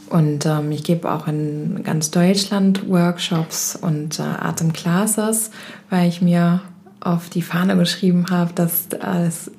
[0.10, 5.52] Und ähm, ich gebe auch in ganz Deutschland Workshops und äh, Atemclasses,
[5.92, 6.62] weil ich mir
[7.02, 9.52] auf die Fahne geschrieben habe, dass es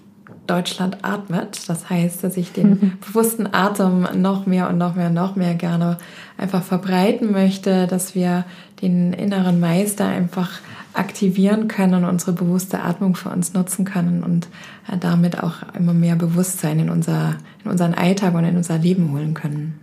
[0.47, 1.68] Deutschland atmet.
[1.68, 2.93] Das heißt, dass ich den mhm.
[3.07, 5.99] bewussten Atem noch mehr und noch mehr und noch mehr gerne
[6.36, 8.45] einfach verbreiten möchte, dass wir
[8.82, 10.61] den inneren Meister einfach
[10.93, 14.49] aktivieren können und unsere bewusste Atmung für uns nutzen können und
[14.91, 19.12] äh, damit auch immer mehr Bewusstsein in, unser, in unseren Alltag und in unser Leben
[19.12, 19.78] holen können.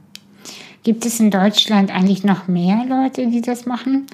[0.84, 4.08] Gibt es in Deutschland eigentlich noch mehr Leute, die das machen?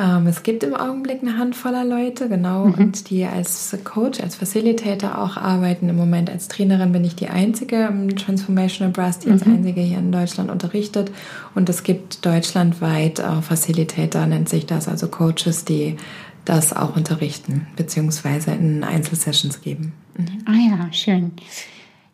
[0.00, 2.74] Ähm, es gibt im Augenblick eine Handvoller Leute, genau, mhm.
[2.74, 5.88] und die als Coach, als Facilitator auch arbeiten.
[5.88, 9.32] Im Moment als Trainerin bin ich die Einzige im Transformational Brass, die mhm.
[9.32, 11.10] als Einzige hier in Deutschland unterrichtet.
[11.54, 15.96] Und es gibt deutschlandweit äh, Facilitator, nennt sich das, also Coaches, die
[16.44, 19.92] das auch unterrichten, beziehungsweise in Einzelsessions geben.
[20.16, 20.26] Mhm.
[20.46, 21.32] Ah ja, schön.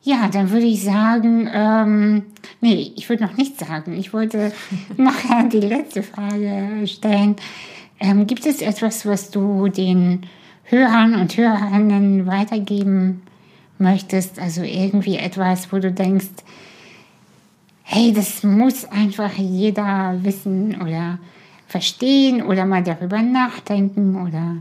[0.02, 2.22] Ja, dann würde ich sagen, ähm,
[2.60, 3.94] nee, ich würde noch nichts sagen.
[3.94, 4.52] Ich wollte
[4.96, 5.14] noch
[5.50, 7.36] die letzte Frage stellen.
[8.00, 10.26] Ähm, gibt es etwas, was du den
[10.64, 13.22] Hörern und Hörerinnen weitergeben
[13.78, 14.38] möchtest?
[14.38, 16.28] Also irgendwie etwas, wo du denkst,
[17.82, 21.18] hey, das muss einfach jeder wissen oder
[21.66, 24.56] verstehen oder mal darüber nachdenken oder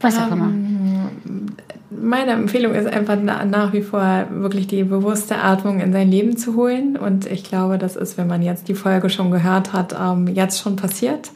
[0.00, 0.46] was auch immer.
[0.46, 1.46] Ähm,
[1.90, 6.56] meine Empfehlung ist einfach nach wie vor wirklich die bewusste Atmung in sein Leben zu
[6.56, 6.96] holen.
[6.96, 10.60] Und ich glaube, das ist, wenn man jetzt die Folge schon gehört hat, ähm, jetzt
[10.60, 11.30] schon passiert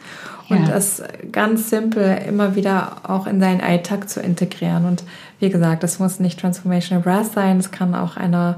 [0.48, 4.84] und es ganz simpel immer wieder auch in seinen Alltag zu integrieren.
[4.86, 5.02] Und
[5.40, 8.56] wie gesagt, das muss nicht Transformational Breath sein, es kann auch eine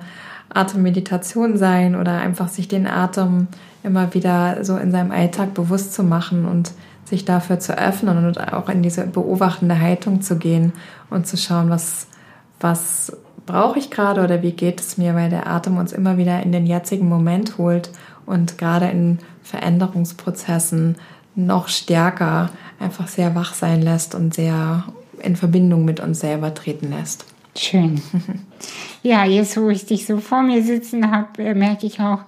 [0.52, 3.48] Atemmeditation sein oder einfach sich den Atem
[3.82, 6.72] immer wieder so in seinem Alltag bewusst zu machen und
[7.04, 10.72] sich dafür zu öffnen und auch in diese beobachtende Haltung zu gehen
[11.10, 12.06] und zu schauen, was,
[12.60, 13.16] was
[13.46, 16.52] brauche ich gerade oder wie geht es mir, weil der Atem uns immer wieder in
[16.52, 17.90] den jetzigen Moment holt
[18.26, 20.96] und gerade in Veränderungsprozessen
[21.38, 24.84] noch stärker einfach sehr wach sein lässt und sehr
[25.22, 27.24] in Verbindung mit uns selber treten lässt.
[27.56, 28.00] Schön.
[29.02, 32.18] Ja, jetzt wo ich dich so vor mir sitzen habe, äh, merke ich auch,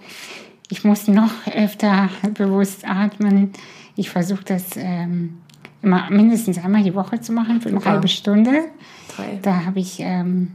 [0.70, 3.52] ich muss noch öfter bewusst atmen.
[3.96, 5.38] Ich versuche das ähm,
[5.82, 8.66] immer mindestens einmal die Woche zu machen für eine halbe Stunde.
[9.16, 9.40] Toll.
[9.42, 10.52] Da habe ich ähm,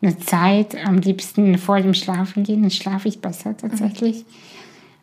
[0.00, 4.16] eine Zeit, am liebsten vor dem Schlafen gehen, dann schlafe ich besser tatsächlich.
[4.16, 4.24] Mhm.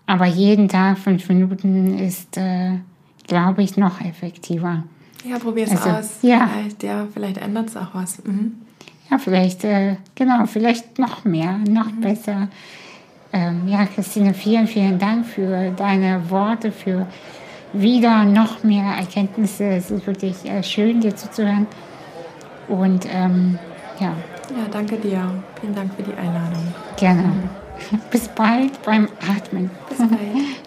[0.07, 2.79] Aber jeden Tag fünf Minuten ist, äh,
[3.27, 4.83] glaube ich, noch effektiver.
[5.25, 6.17] Ja, probier es also, aus.
[6.21, 6.47] Ja.
[6.47, 8.23] Vielleicht, ja, vielleicht ändert es auch was.
[8.23, 8.53] Mhm.
[9.11, 12.01] Ja, vielleicht, äh, genau, vielleicht noch mehr, noch mhm.
[12.01, 12.47] besser.
[13.33, 17.07] Ähm, ja, Christine, vielen, vielen Dank für deine Worte, für
[17.73, 19.65] wieder noch mehr Erkenntnisse.
[19.65, 21.67] Es ist wirklich äh, schön, dir zuzuhören.
[22.69, 23.59] Und ähm,
[23.99, 24.13] ja.
[24.49, 25.43] Ja, danke dir.
[25.59, 26.73] Vielen Dank für die Einladung.
[26.95, 27.33] Gerne.
[28.11, 29.69] Bis bald beim Atmen.
[29.89, 30.66] Bis bald.